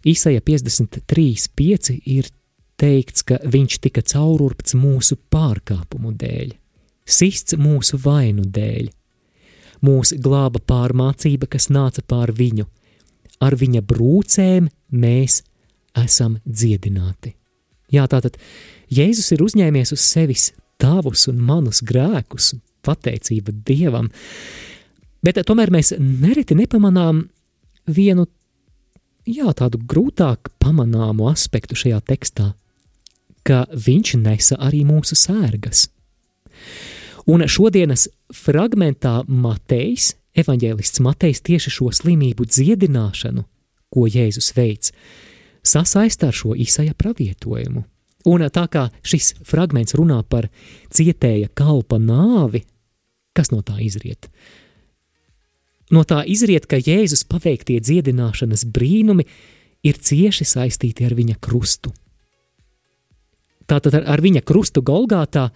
Īsaja 0.07 0.41
53.5 0.43 1.93
ir 2.09 2.27
teikts, 2.81 3.23
ka 3.23 3.37
viņš 3.45 3.79
tika 3.85 4.03
caururpts 4.03 4.75
mūsu 4.75 5.15
pārkāpumu 5.31 6.11
dēļ, 6.19 6.55
sists 7.05 7.55
mūsu 7.55 8.01
vainu 8.01 8.43
dēļ, 8.43 8.89
mūs 9.85 10.15
glāba 10.19 10.59
pārmācība, 10.59 11.47
kas 11.47 11.71
nāca 11.71 12.03
pār 12.03 12.35
viņu– 12.35 12.67
ar 13.41 13.57
viņa 13.57 13.81
brūcēm 13.87 14.69
mēs 14.91 15.41
esam 15.97 16.39
dziedināti. 16.45 17.35
Jā, 17.91 18.05
tātad 18.07 18.37
Jēzus 18.91 19.33
ir 19.35 19.43
uzņēmies 19.43 19.91
uz 19.95 20.03
sevis 20.03 20.51
tavus 20.81 21.27
un 21.31 21.41
manus 21.43 21.81
grēkus, 21.85 22.53
pateicība 22.85 23.53
Dievam, 23.67 24.09
bet 25.23 25.41
tomēr 25.47 25.71
mēs 25.73 25.93
nereti 25.99 26.55
nepamanām 26.57 27.25
vienu, 27.91 28.25
jā, 29.27 29.51
tādu 29.57 29.81
grūtāk 29.83 30.53
pamanāmu 30.61 31.27
aspektu 31.31 31.77
šajā 31.77 32.01
tekstā, 32.07 32.51
ka 33.47 33.65
viņš 33.73 34.15
nesa 34.21 34.57
arī 34.61 34.83
mūsu 34.87 35.17
sērgas. 35.17 35.89
Un 37.29 37.43
šodienas 37.45 38.07
fragmentā 38.33 39.21
Matejs 39.27 40.15
evaņģēlists 40.37 41.01
Matejs 41.03 41.43
tieši 41.45 41.73
šo 41.73 41.91
slimību 41.95 42.47
dziedināšanu, 42.47 43.43
ko 43.91 44.07
Jēzus 44.07 44.53
veids, 44.55 44.93
sasaista 45.63 46.29
ar 46.31 46.37
šo 46.37 46.55
Isaija 46.55 46.95
pravietojumu. 46.97 47.83
Un 48.31 48.43
tā 48.53 48.65
kā 48.69 48.87
šis 49.01 49.33
fragments 49.47 49.95
runā 49.97 50.21
par 50.29 50.47
cietēja 50.93 51.49
kalpa 51.57 51.97
nāvi, 51.97 52.63
kas 53.33 53.49
no 53.51 53.63
tā 53.65 53.79
izriet? 53.81 54.29
No 55.91 56.05
tā 56.07 56.21
izriet, 56.23 56.67
ka 56.69 56.79
Jēzus 56.79 57.25
paveiktie 57.27 57.79
dziedināšanas 57.83 58.63
brīnumi 58.71 59.25
ir 59.83 59.97
cieši 59.97 60.45
saistīti 60.47 61.07
ar 61.07 61.17
viņa 61.17 61.35
krustu. 61.41 61.91
Tātad 63.67 63.97
ar, 63.99 64.05
ar 64.13 64.23
viņa 64.23 64.43
krustu 64.45 64.83
Golgātā, 64.85 65.49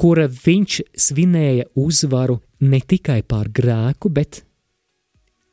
kura 0.00 0.28
viņš 0.32 0.80
svinēja 0.96 1.66
uzvaru 1.78 2.38
ne 2.64 2.80
tikai 2.80 3.20
pār 3.28 3.50
grēku, 3.52 4.08
bet 4.08 4.42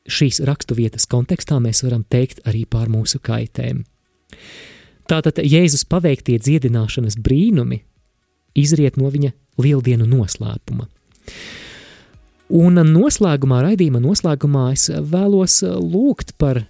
šīs 0.08 0.40
raksturvietas 0.48 1.08
kontekstā 1.12 1.60
mēs 1.64 1.84
varam 1.84 2.06
teikt 2.08 2.46
arī 2.48 2.64
pār 2.70 2.88
mūsu 2.92 3.20
kaitēm. 3.24 3.84
Tātad 5.08 5.40
Jēzus 5.44 5.86
paveiktie 5.88 6.38
dziedināšanas 6.40 7.20
brīnumi 7.24 7.82
izriet 8.60 8.98
no 9.00 9.12
viņa 9.12 9.34
lieldienu 9.60 10.08
noslēpuma. 10.08 10.88
Un 12.58 12.80
noslēgumā, 12.80 13.60
raidījuma 13.66 14.00
noslēgumā, 14.04 14.70
es 14.76 14.88
vēlos 14.88 15.60
lūgt 15.64 16.38
par 16.40 16.62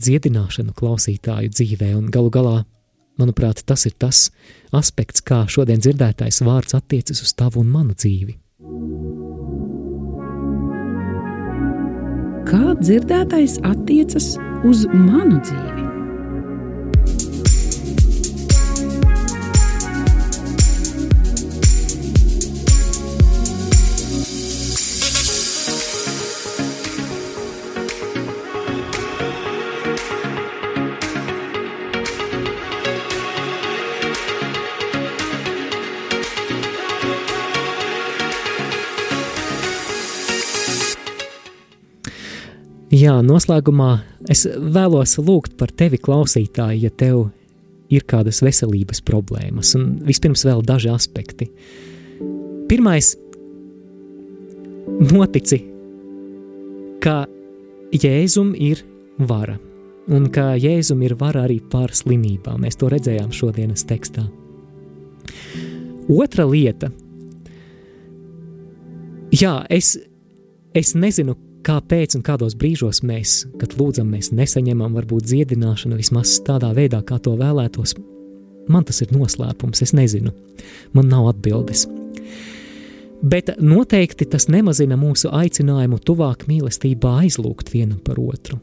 dziedināšanu 0.00 0.74
klausītāju 0.76 1.52
dzīvē, 1.54 1.94
un 1.96 2.10
galu 2.12 2.32
galā, 2.32 2.56
manuprāt, 3.20 3.62
tas 3.64 3.86
ir 3.88 3.94
tas 3.96 4.26
aspekts, 4.78 5.24
kā 5.24 5.44
šodien 5.50 5.82
dzirdētais 5.82 6.42
vārds 6.44 6.76
attiecas 6.78 7.22
uz 7.24 7.34
tavu 7.36 7.62
un 7.64 7.70
manu 7.74 7.94
dzīvi. 7.96 8.38
Kā 12.48 12.74
dzirdētais 12.80 13.60
attiecas 13.66 14.34
uz 14.68 14.84
manu 14.92 15.40
dzīvi? 15.40 15.73
Jā, 43.04 43.18
noslēgumā 43.26 43.90
es 44.30 44.46
vēlos 44.46 45.16
lūgt 45.18 45.58
par 45.60 45.72
tevi, 45.74 45.98
klausītāji, 46.00 46.84
ja 46.86 46.90
tev 46.94 47.26
ir 47.92 48.04
kādas 48.08 48.38
veselības 48.44 49.02
problēmas, 49.04 49.74
un 49.76 49.98
vispirms 50.06 50.44
vēl 50.46 50.62
daži 50.64 50.92
aspekti. 50.92 51.50
Pirmais, 52.70 53.10
notici, 55.10 55.58
ka 57.04 57.24
Jēzum 57.92 58.54
ir 58.56 58.80
vara, 59.18 59.58
un 60.08 60.30
ka 60.32 60.54
Jēzum 60.56 61.02
ir 61.04 61.16
vara 61.20 61.44
arī 61.48 61.58
pār 61.60 61.92
slimībām. 61.92 62.62
Mēs 62.64 62.78
to 62.80 62.88
redzējām 62.94 63.34
šodienas 63.34 63.84
tekstā. 63.90 64.24
Otra 66.14 66.46
lieta, 66.48 66.88
jā, 69.34 69.58
es, 69.68 69.96
es 70.76 70.94
nezinu, 70.96 71.36
kāpēc 71.64 72.18
un 72.18 72.24
kādos 72.24 72.56
brīžos 72.58 73.02
mēs, 73.06 73.44
kad 73.60 73.74
lūdzam, 73.78 74.10
mēs 74.12 74.32
nesaņemam 74.36 74.96
varbūt 74.98 75.26
dziedināšanu 75.30 75.98
vismaz 75.98 76.36
tādā 76.46 76.70
veidā, 76.76 77.00
kā 77.06 77.18
to 77.22 77.34
vēlētos. 77.40 77.96
Man 78.68 78.84
tas 78.88 79.02
ir 79.04 79.12
noslēpums, 79.12 79.82
es 79.84 79.92
nezinu, 79.96 80.32
man 80.96 81.10
nav 81.12 81.28
atbildes. 81.34 81.86
Bet 83.24 83.54
noteikti 83.60 84.26
tas 84.28 84.50
nemazina 84.52 84.98
mūsu 85.00 85.30
aicinājumu 85.32 86.00
tuvāk 86.04 86.44
mīlestībā 86.48 87.18
aizlūgt 87.24 87.72
vienam 87.72 88.00
par 88.04 88.20
otru. 88.20 88.58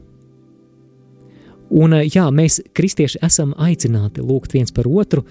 Un 1.72 1.96
jā, 2.04 2.26
mēs, 2.34 2.60
kristieši, 2.76 3.22
esam 3.24 3.54
aicināti 3.56 4.22
lūgt 4.22 4.52
viens 4.54 4.74
par 4.74 4.86
otru 4.86 5.24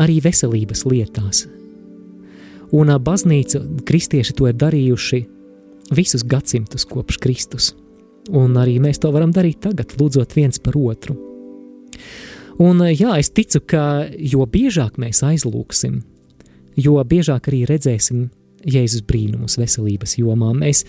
arī 0.00 0.20
veselības 0.24 0.86
lietās. 0.86 1.44
Un 2.70 2.92
baznīca, 3.02 3.60
kristieši 3.84 4.36
to 4.38 4.46
ir 4.46 4.56
darījuši 4.56 5.24
visus 5.90 6.24
gadsimtus 6.26 6.86
kopš 6.88 7.18
Kristus. 7.22 7.72
Un 8.30 8.54
arī 8.60 8.78
mēs 8.82 9.00
to 9.02 9.10
varam 9.14 9.32
darīt 9.34 9.62
tagad, 9.64 9.96
lūdzot 9.98 10.36
viens 10.36 10.60
par 10.62 10.76
otru. 10.78 11.16
Un 12.60 12.82
jā, 12.92 13.14
es 13.16 13.32
ticu, 13.32 13.62
ka 13.72 13.82
jo 14.12 14.44
biežāk 14.44 15.00
mēs 15.00 15.22
aizlūksim, 15.24 16.02
jo 16.76 17.00
biežāk 17.00 17.48
arī 17.48 17.64
redzēsim 17.68 18.28
Jēzus 18.68 19.06
brīnumus 19.08 19.56
veselības 19.56 20.18
jomā. 20.20 20.52
Mēs, 20.58 20.84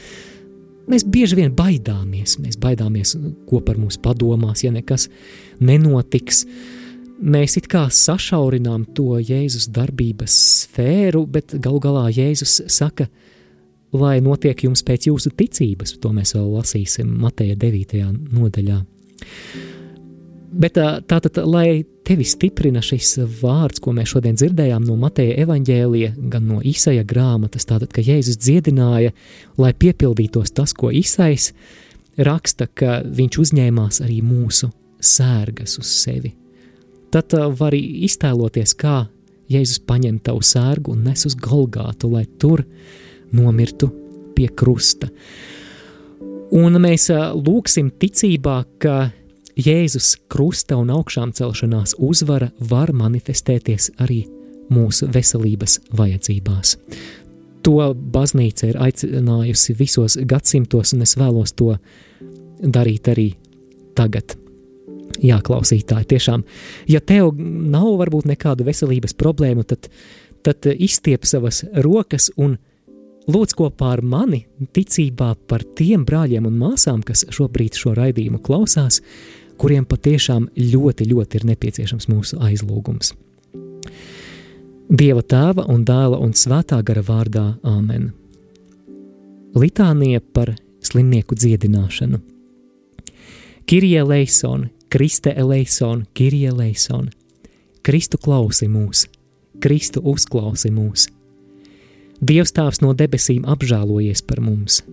mēs 0.91 1.07
bieži 1.07 1.39
vien 1.39 1.55
baidāmies, 1.55 2.35
mēs 2.43 2.59
baidāmies, 2.59 3.15
ko 3.47 3.61
par 3.63 3.79
mums 3.79 3.97
padomās, 4.03 4.65
ja 4.65 4.73
nekas 4.75 5.07
nenotiks. 5.63 6.43
Mēs 7.21 7.55
it 7.61 7.69
kā 7.71 7.85
sašaurinām 7.93 8.89
to 8.97 9.15
Jēzus 9.21 9.69
darbības 9.71 10.35
sfēru, 10.65 11.23
bet 11.31 11.55
galu 11.63 11.79
galā 11.79 12.09
Jēzus 12.11 12.65
saka, 12.67 13.07
ka 13.07 13.31
lai 13.95 14.19
notiek 14.23 14.63
jums 14.65 14.83
pēc 14.87 15.09
jūsu 15.09 15.33
ticības. 15.37 15.97
To 16.01 16.13
mēs 16.15 16.35
vēl 16.37 16.47
lasīsim 16.55 17.11
Mateja 17.21 17.57
9. 17.59 18.07
nodaļā. 18.31 18.79
Bet 20.51 20.75
tātad, 21.07 21.37
lai 21.47 21.83
tevi 22.03 22.25
stiprina 22.27 22.81
šis 22.83 23.13
vārds, 23.39 23.79
ko 23.79 23.93
mēs 23.95 24.11
šodien 24.11 24.35
dzirdējām 24.35 24.83
no 24.83 24.97
Mateja 24.99 25.37
evaņģēlija, 25.45 26.15
gan 26.31 26.49
no 26.49 26.59
Isaija 26.59 27.05
grāmatas, 27.07 27.67
tātad, 27.69 27.91
ka 27.93 28.03
Jēzus 28.03 28.39
dziedināja, 28.41 29.13
lai 29.61 29.71
piepildītos 29.71 30.51
tas, 30.57 30.73
ko 30.75 30.91
Isais 30.91 31.53
raksta, 32.19 32.67
ka 32.67 32.99
viņš 33.05 33.39
uzņēmās 33.45 34.01
arī 34.03 34.19
mūsu 34.25 34.73
sērgas 34.99 35.77
uz 35.79 35.93
sevi. 36.01 36.33
Tad 37.11 37.33
var 37.59 37.75
iztēloties, 37.75 38.75
kā 38.75 39.05
Jēzus 39.51 39.81
paņem 39.87 40.19
tavu 40.23 40.43
sērgu 40.43 40.93
un 40.95 41.07
nes 41.07 41.25
uz 41.27 41.35
Golgātu, 41.35 42.11
lai 42.11 42.25
tur 42.39 42.63
nomirtu 43.35 43.91
pie 44.35 44.49
krusta. 44.55 45.09
Un 46.51 46.75
mēs 46.83 47.07
lūgsim 47.11 47.93
ticībā, 47.99 48.57
ka 48.81 49.11
Jēzus 49.55 50.15
krusta 50.31 50.77
un 50.79 50.91
augšām 50.91 51.33
celšanās 51.35 51.95
uzvara 51.99 52.49
var 52.69 52.91
manifestēties 52.95 53.91
arī 54.03 54.23
mūsu 54.71 55.09
veselības 55.11 55.79
vajadzībās. 55.95 56.77
To 57.61 57.91
baznīca 57.93 58.71
ir 58.71 58.79
aicinājusi 58.81 59.75
visos 59.77 60.17
gadsimtos, 60.17 60.95
un 60.95 61.05
es 61.05 61.17
vēlos 61.19 61.53
to 61.53 61.75
darīt 62.61 63.11
arī 63.11 63.27
tagad. 63.97 64.37
Jā, 65.21 65.37
klausītāji, 65.45 66.07
tiešām, 66.15 66.43
ja 66.89 67.01
tev 67.03 67.35
nav 67.37 67.91
varbūt 67.99 68.29
nekādu 68.31 68.65
veselības 68.65 69.13
problēmu, 69.19 69.65
tad, 69.67 69.91
tad 70.41 70.65
izstiep 70.71 71.27
savas 71.29 71.61
rokas 71.83 72.31
un 72.39 72.55
Lūdz 73.29 73.53
kopā 73.53 73.91
ar 73.93 74.01
mani 74.01 74.39
ticībā 74.73 75.35
par 75.47 75.61
tiem 75.77 76.01
brāļiem 76.07 76.47
un 76.49 76.55
māsām, 76.57 77.03
kas 77.05 77.21
šobrīd 77.29 77.77
šo 77.77 77.93
raidījumu 77.97 78.39
klausās, 78.41 78.97
kuriem 79.61 79.85
patiešām 79.85 80.47
ļoti, 80.57 81.05
ļoti 81.11 81.37
ir 81.37 81.45
nepieciešams 81.51 82.09
mūsu 82.09 82.39
aizlūgums. 82.41 83.13
Dieva 84.89 85.21
tēva 85.21 85.67
un 85.71 85.85
dēla 85.85 86.17
un 86.19 86.33
svētā 86.33 86.81
gara 86.83 87.05
vārdā 87.05 87.45
Āmen. 87.61 88.09
Litānija 89.53 90.23
par 90.33 90.55
slimnieku 90.81 91.37
dziedināšanu. 91.37 92.19
Kirija 93.69 94.03
Leisona, 94.07 94.71
Kriste 94.89 95.31
Eleisona, 95.37 96.09
Kirija 96.17 96.55
Leisona. 96.57 97.13
Kristu 97.85 98.17
klausi 98.17 98.67
mūs, 98.67 99.05
Kristu 99.61 100.01
uzklausi 100.09 100.73
mūs 100.73 101.07
Dievs 102.21 102.51
Tēvs 102.53 102.83
no 102.83 102.91
debesīm 102.93 103.47
apžēlojies 103.49 104.19
par 104.29 104.43
mums. 104.45 104.83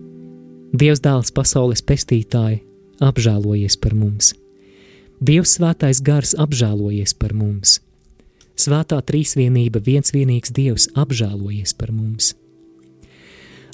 Dievs 0.73 0.97
Dēls 1.05 1.29
pasaules 1.29 1.83
pestītāji 1.85 2.63
apžēlojies 3.05 3.75
par 3.77 3.93
mums. 3.93 4.31
Dievs 5.21 5.53
Svētais 5.59 6.01
Gars 6.01 6.33
apžēlojies 6.33 7.13
par 7.21 7.35
mums. 7.37 7.75
Svētā 8.57 8.97
trīsvienība, 9.05 9.77
viens 9.77 10.09
vienīgs 10.09 10.49
Dievs 10.57 10.89
apžēlojies 10.97 11.75
par 11.77 11.93
mums. 11.93 12.33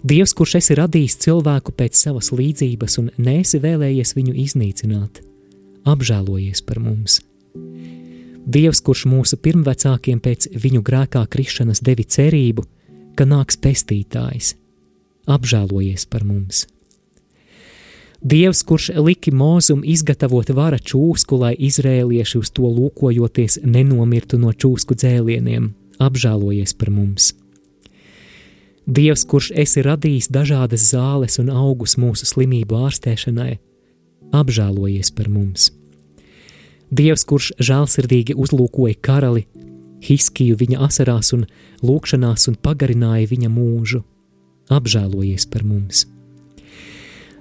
Dievs, 0.04 0.36
kurš 0.36 0.58
esi 0.60 0.76
radījis 0.76 1.16
cilvēku 1.24 1.72
pēc 1.80 1.96
savas 1.96 2.34
līdzības 2.36 3.00
un 3.00 3.10
nesi 3.16 3.64
vēlējies 3.64 4.18
viņu 4.20 4.36
iznīcināt, 4.44 5.24
apžēlojies 5.88 6.60
par 6.68 6.84
mums. 6.84 7.22
Dievs, 8.46 8.84
kurš 8.84 9.08
mūsu 9.08 9.40
pirmvecākiem 9.40 10.20
pēc 10.20 10.52
viņu 10.60 10.84
grēkā 10.84 11.24
krišanas 11.32 11.80
devi 11.80 12.04
cerību, 12.04 12.68
ka 13.18 13.28
nāks 13.28 13.58
pestītājs, 13.62 14.54
apžēlojies 15.32 16.06
par 16.12 16.26
mums. 16.28 16.66
Dievs, 18.26 18.64
kurš 18.66 18.90
liki 18.98 19.30
mūzum 19.36 19.84
izgatavot 19.86 20.50
vara 20.58 20.80
čūsku, 20.82 21.38
lai 21.38 21.54
izrēlieši 21.68 22.40
uz 22.40 22.50
to 22.50 22.66
lūkojoties 22.66 23.60
nenomirtu 23.62 24.40
no 24.42 24.50
čūsku 24.50 24.98
dzēlieniem, 24.98 25.74
apžēlojies 26.02 26.74
par 26.80 26.90
mums. 26.90 27.34
Dievs, 28.86 29.26
kurš 29.30 29.52
esi 29.58 29.82
radījis 29.86 30.30
dažādas 30.34 30.90
zāles 30.92 31.40
un 31.42 31.50
augus 31.50 31.98
mūsu 32.02 32.28
slimību 32.30 32.78
ārstēšanai, 32.86 33.56
apžēlojies 34.34 35.14
par 35.14 35.30
mums. 35.30 35.72
Dievs, 36.94 37.26
kurš 37.26 37.52
žēlsirdīgi 37.62 38.36
uzlūkoja 38.38 38.98
karali, 39.02 39.46
Hiskiju 40.04 40.58
viņa 40.60 40.82
asarās 40.88 41.32
un 41.36 41.46
lūkšanās 41.86 42.50
un 42.52 42.58
pagarināja 42.62 43.30
viņa 43.32 43.50
mūžu, 43.50 44.04
apžēlojies 44.74 45.48
par 45.52 45.64
mums. 45.64 46.06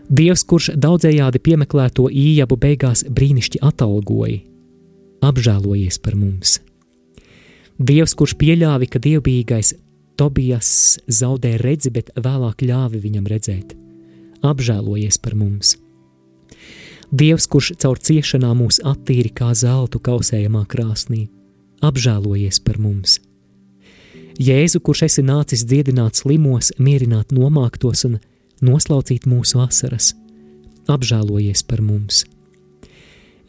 Dievs, 0.04 0.44
kurš 0.44 0.74
daudzējādi 0.76 1.40
piemeklēto 1.40 2.10
ījabu 2.12 2.58
beigās 2.60 3.06
brīnišķi 3.08 3.62
atalgoja, 3.64 4.42
apžēlojies 5.24 5.98
par 6.04 6.18
mums. 6.20 6.58
Dievs, 7.80 8.12
kurš 8.14 8.36
pieļāvi, 8.38 8.90
ka 8.90 9.00
dievbijīgais 9.02 9.74
Tobijas 10.14 11.00
zaudē 11.10 11.56
redzi, 11.58 11.90
bet 11.90 12.12
vēlāk 12.14 12.62
ļāvi 12.62 13.00
viņam 13.02 13.24
redzēt, 13.26 13.72
apžēlojies 14.46 15.18
par 15.18 15.34
mums. 15.34 15.74
Dievs, 17.10 17.48
kurš 17.50 17.72
caur 17.82 17.98
ciešanām 17.98 18.60
mūs 18.62 18.78
attīri 18.86 19.32
kā 19.34 19.50
zeltu 19.58 19.98
kausējamā 20.04 20.62
krāsnī, 20.70 21.26
apžēlojies 21.84 22.60
par 22.64 22.80
mums. 22.80 23.18
Jēzu, 24.40 24.80
kurš 24.82 25.04
esi 25.06 25.22
nācis 25.22 25.62
dziedināt 25.68 26.18
slimos, 26.18 26.72
mierināt 26.78 27.30
nomāktos 27.34 28.04
un 28.08 28.18
noslaucīt 28.64 29.28
mūsu 29.30 29.60
asaras, 29.62 30.14
apžēlojies 30.90 31.62
par 31.68 31.82
mums. 31.84 32.24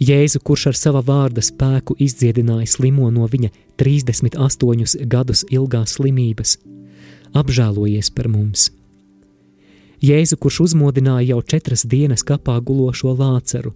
Jēzu, 0.02 0.42
kurš 0.44 0.68
ar 0.74 0.78
sava 0.78 1.02
vārda 1.06 1.42
spēku 1.42 1.96
izdziedināja 2.04 2.68
slimo 2.68 3.08
no 3.16 3.26
viņa 3.32 3.50
38 3.80 5.08
gadus 5.08 5.46
ilgās 5.50 5.96
slimības, 5.96 6.58
apžēlojies 7.34 8.12
par 8.12 8.30
mums. 8.30 8.70
Jēzu, 10.04 10.38
kurš 10.38 10.60
uzmodināja 10.68 11.32
jau 11.32 11.40
četras 11.42 11.86
dienas 11.88 12.22
kapā 12.28 12.60
gulošo 12.62 13.16
lāceru, 13.16 13.72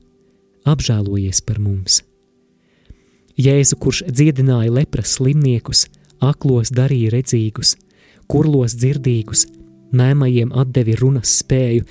apžēlojies 0.67 1.41
par 1.47 1.63
mums. 1.63 2.03
Jēzu, 3.39 3.77
kurš 3.79 4.03
dziedināja 4.11 4.71
lepras 4.73 5.13
slimniekus, 5.15 5.85
aklos 6.19 6.73
darīja 6.75 7.13
redzīgus, 7.13 7.77
kurlos 8.27 8.75
dzirdīgus, 8.75 9.45
mēmajiem 9.95 10.51
atdevi 10.51 10.97
runas 10.99 11.37
spēju, 11.39 11.85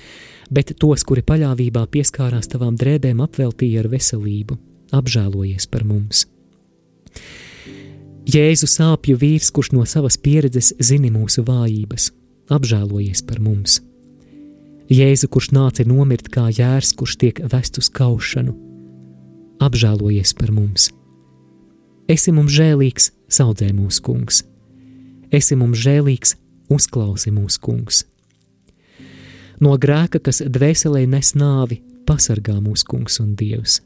bet 0.53 0.75
tos, 0.77 1.05
kuri 1.07 1.23
paļāvībā 1.25 1.87
pieskārās 1.89 2.51
tavām 2.51 2.77
drēbēm, 2.77 3.23
apveltīja 3.25 3.81
ar 3.81 3.89
veselību, 3.89 4.59
apžēlojies 4.93 5.65
par 5.73 5.87
mums. 5.89 6.27
Jēzu 8.29 8.69
sāpju 8.69 9.17
vīrs, 9.17 9.49
kurš 9.49 9.71
no 9.73 9.87
savas 9.89 10.19
pieredzes 10.21 10.75
zina 10.85 11.09
mūsu 11.09 11.41
vājības, 11.47 12.11
apžēlojies 12.53 13.25
par 13.25 13.41
mums. 13.41 13.79
Jēzu, 14.89 15.29
kurš 15.33 15.49
nāca 15.57 15.85
nomirt 15.85 16.29
kā 16.33 16.45
jērs, 16.53 16.93
kurš 16.97 17.17
tiek 17.21 17.41
vest 17.49 17.81
uz 17.81 17.89
kaušanu, 17.93 18.53
apžēlojies 19.65 20.37
par 20.37 20.53
mums. 20.53 20.91
Esi 22.09 22.31
mums 22.33 22.49
žēlīgs, 22.55 23.11
saudzē 23.29 23.67
mūsu 23.69 24.01
kungs. 24.01 24.41
Esi 25.29 25.53
mums 25.59 25.77
žēlīgs, 25.77 26.33
uzklausi 26.73 27.29
mūsu 27.29 27.61
kungs. 27.61 27.99
No 29.61 29.75
grēka, 29.77 30.17
kas 30.17 30.41
dvēselē 30.41 31.03
nes 31.05 31.35
nāvi, 31.37 31.83
pasargā 32.09 32.55
mūsu 32.63 32.87
kungs 32.89 33.19
un 33.21 33.35
dievs. 33.37 33.83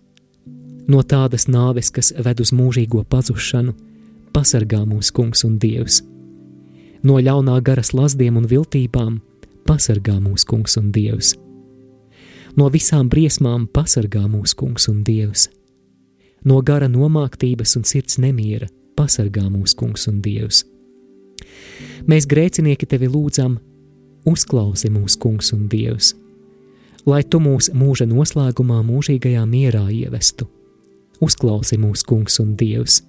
No 0.88 1.02
tādas 1.04 1.50
nāves, 1.52 1.90
kas 1.92 2.14
ved 2.16 2.40
uz 2.40 2.54
mūžīgo 2.56 3.04
pazušanu, 3.12 3.74
pasargā 4.36 4.84
mūsu 4.88 5.16
kungs 5.16 5.44
un 5.48 5.58
dievs. 5.60 6.00
No 7.04 7.20
ļaunā 7.20 7.58
garas 7.64 7.92
lazdiem 7.92 8.40
un 8.40 8.48
viltībām 8.48 9.20
pasargā 9.68 10.16
mūsu 10.24 10.48
kungs 10.48 10.78
un 10.80 10.94
dievs. 10.96 11.34
No 12.56 12.70
visām 12.72 13.10
briesmām 13.12 13.68
pasargā 13.68 14.24
mūsu 14.32 14.56
kungs 14.60 14.88
un 14.92 15.04
dievs. 15.04 15.50
No 16.44 16.60
gara 16.62 16.90
nomāktības 16.92 17.78
un 17.80 17.86
sirds 17.88 18.20
nemiera 18.20 18.68
pasargā 18.98 19.46
mūsu 19.50 19.78
kungs 19.80 20.08
un 20.12 20.20
dievs. 20.24 20.64
Mēs 22.08 22.28
grēcinieki 22.30 22.88
tevi 22.90 23.08
lūdzam, 23.12 23.58
uzklausi 24.28 24.92
mūsu 24.92 25.20
kungs 25.24 25.54
un 25.56 25.68
dievs, 25.72 26.14
lai 27.08 27.24
tu 27.24 27.40
mūs 27.44 27.72
mūža 27.76 28.08
noslēgumā 28.12 28.82
mūžīgajā 28.88 29.46
mierā 29.48 29.88
ievestu. 29.92 30.50
Uzklausi 31.24 31.78
mūsu 31.80 32.08
kungs 32.10 32.40
un 32.44 32.56
dievs, 32.60 33.00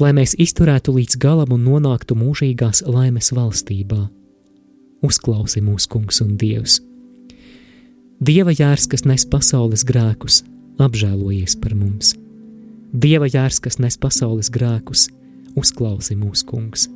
lai 0.00 0.12
mēs 0.16 0.34
izturētu 0.40 0.92
līdz 0.98 1.16
galam 1.20 1.54
un 1.56 1.64
nonāktu 1.64 2.16
mūžīgās 2.18 2.84
laimes 2.84 3.32
valstībā. 3.32 4.08
Uzklausi 5.02 5.62
mūsu 5.64 5.88
kungs 5.90 6.20
un 6.22 6.36
dievs. 6.38 6.80
Dieva 8.22 8.52
jērs, 8.54 8.86
kas 8.86 9.06
nes 9.08 9.24
pasaules 9.26 9.82
grēkus, 9.88 10.42
apžēlojies 10.80 11.56
par 11.60 11.74
mums. 11.76 12.14
Dieva 12.92 13.28
jērs, 13.28 13.60
kas 13.64 13.78
nes 13.80 13.96
pasaules 14.00 14.50
grēkus, 14.52 15.08
uzklausi 15.56 16.16
mūsu 16.16 16.46
kungs. 16.48 16.88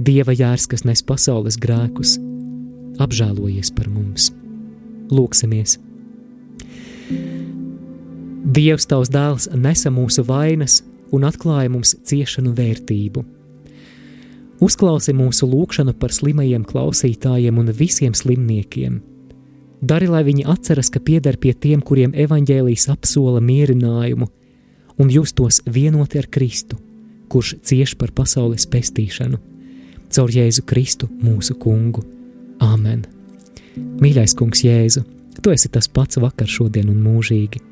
Dieva 0.00 0.32
jērs, 0.32 0.66
kas 0.70 0.84
nes 0.88 1.02
pasaules 1.04 1.58
grēkus, 1.60 2.16
apžēlojies 3.00 3.72
par 3.76 3.90
mums. 3.92 4.30
Lūksimies! 5.12 5.78
Dievs, 8.40 8.86
tavs 8.88 9.10
dēls, 9.12 9.50
nesa 9.52 9.92
mūsu 9.92 10.24
vainas 10.24 10.80
un 11.12 11.26
atklāja 11.28 11.70
mums 11.72 11.92
ciešanu 12.08 12.54
vērtību. 12.56 13.24
Uzklausi 14.64 15.12
mūsu 15.16 15.48
lūgšanu 15.48 15.94
par 16.00 16.12
slimajiem 16.12 16.64
klausītājiem 16.68 17.60
un 17.60 17.72
visiem 17.76 18.16
slimniekiem. 18.16 19.00
Dari, 19.80 20.08
lai 20.10 20.24
viņi 20.26 20.44
atceras, 20.44 20.90
ka 20.92 21.00
pieder 21.00 21.38
pie 21.40 21.54
tiem, 21.56 21.80
kuriem 21.80 22.12
evaņģēlijas 22.12 22.90
apsola 22.92 23.40
mierinājumu, 23.40 24.28
un 25.00 25.12
justos 25.12 25.62
vienoti 25.64 26.20
ar 26.20 26.28
Kristu, 26.28 26.76
kurš 27.32 27.56
cieš 27.64 27.96
par 27.96 28.12
pasaules 28.12 28.68
pestīšanu 28.68 29.40
caur 30.10 30.30
Jēzu 30.34 30.64
Kristu, 30.66 31.08
mūsu 31.22 31.54
kungu. 31.60 32.02
Āmen! 32.60 33.04
Mīļais 34.02 34.34
kungs 34.36 34.64
Jēzu, 34.66 35.04
tu 35.40 35.52
esi 35.54 35.70
tas 35.72 35.88
pats 35.88 36.18
vakar, 36.20 36.50
šodien 36.50 36.90
un 36.90 36.98
mūžīgi. 37.04 37.62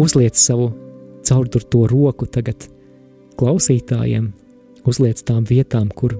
Uzliec 0.00 0.36
savu 0.38 0.70
caurdurto 1.26 1.86
roku 1.90 2.28
tagad 2.28 2.68
klausītājiem, 3.40 4.28
uzliec 4.88 5.22
tām 5.26 5.46
vietām, 5.48 5.88
kur 5.88 6.18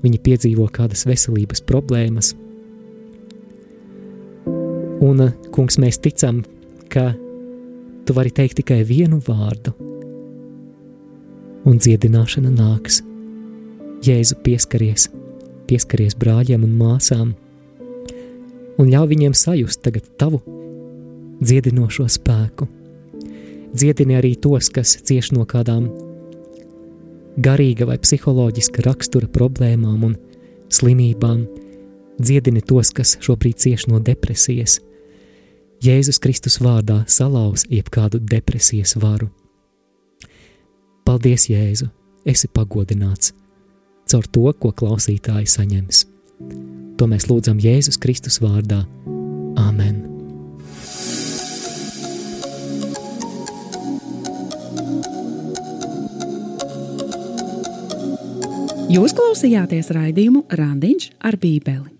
viņi 0.00 0.22
piedzīvo 0.24 0.68
kādas 0.72 1.04
veselības 1.08 1.62
problēmas. 1.68 2.32
Un, 5.00 5.22
kungs, 5.54 5.78
mēs 5.80 5.96
ticam, 6.02 6.42
ka 6.92 7.14
tu 8.04 8.16
vari 8.16 8.32
teikt 8.34 8.58
tikai 8.60 8.82
vienu 8.84 9.20
vārdu, 9.24 9.72
un 11.64 11.78
dziedināšana 11.80 12.50
nāks. 12.52 13.00
Jēzu 14.04 14.38
pieskaries, 14.44 15.08
pieskaries 15.68 16.16
brāļiem 16.20 16.64
un 16.64 16.76
māsām, 16.76 17.32
un 18.80 18.88
ļauj 18.88 19.08
viņiem 19.12 19.36
sajust 19.36 19.82
tagad 19.84 20.06
tavu 20.20 20.40
dziedinošo 21.40 22.06
spēku. 22.08 22.68
Dziedini 23.70 24.16
arī 24.18 24.34
tos, 24.40 24.68
kas 24.72 24.96
cieš 25.06 25.30
no 25.36 25.44
kādām 25.48 25.88
garīga 27.40 27.86
vai 27.86 28.00
psiholoģiska 28.02 28.84
rakstura 28.88 29.28
problēmām 29.30 30.08
un 30.08 30.16
slimībām. 30.72 31.44
Dziedini 32.20 32.60
tos, 32.66 32.90
kas 32.96 33.16
šobrīd 33.22 33.60
cieš 33.62 33.86
no 33.92 34.00
depresijas. 34.02 34.80
Jēzus 35.80 36.20
Kristus 36.20 36.60
vārdā 36.60 37.02
salauz 37.08 37.64
jebkādu 37.70 38.20
depresijas 38.20 38.96
varu. 39.00 39.30
Paldies, 41.04 41.48
Jēzu! 41.48 41.88
Esi 42.28 42.50
pagodināts! 42.52 43.32
caur 44.10 44.26
to, 44.26 44.50
ko 44.58 44.72
klausītāji 44.74 45.48
saņems. 45.50 46.04
To 46.98 47.08
mēs 47.10 47.28
lūdzam 47.30 47.60
Jēzus 47.62 48.00
Kristus 48.02 48.40
vārdā. 48.42 48.82
Āmen! 49.60 50.06
Jūs 58.90 59.14
klausījāties 59.14 59.92
raidījumu 59.94 60.48
Randiņš 60.58 61.10
ar 61.22 61.38
Bībeli. 61.38 61.99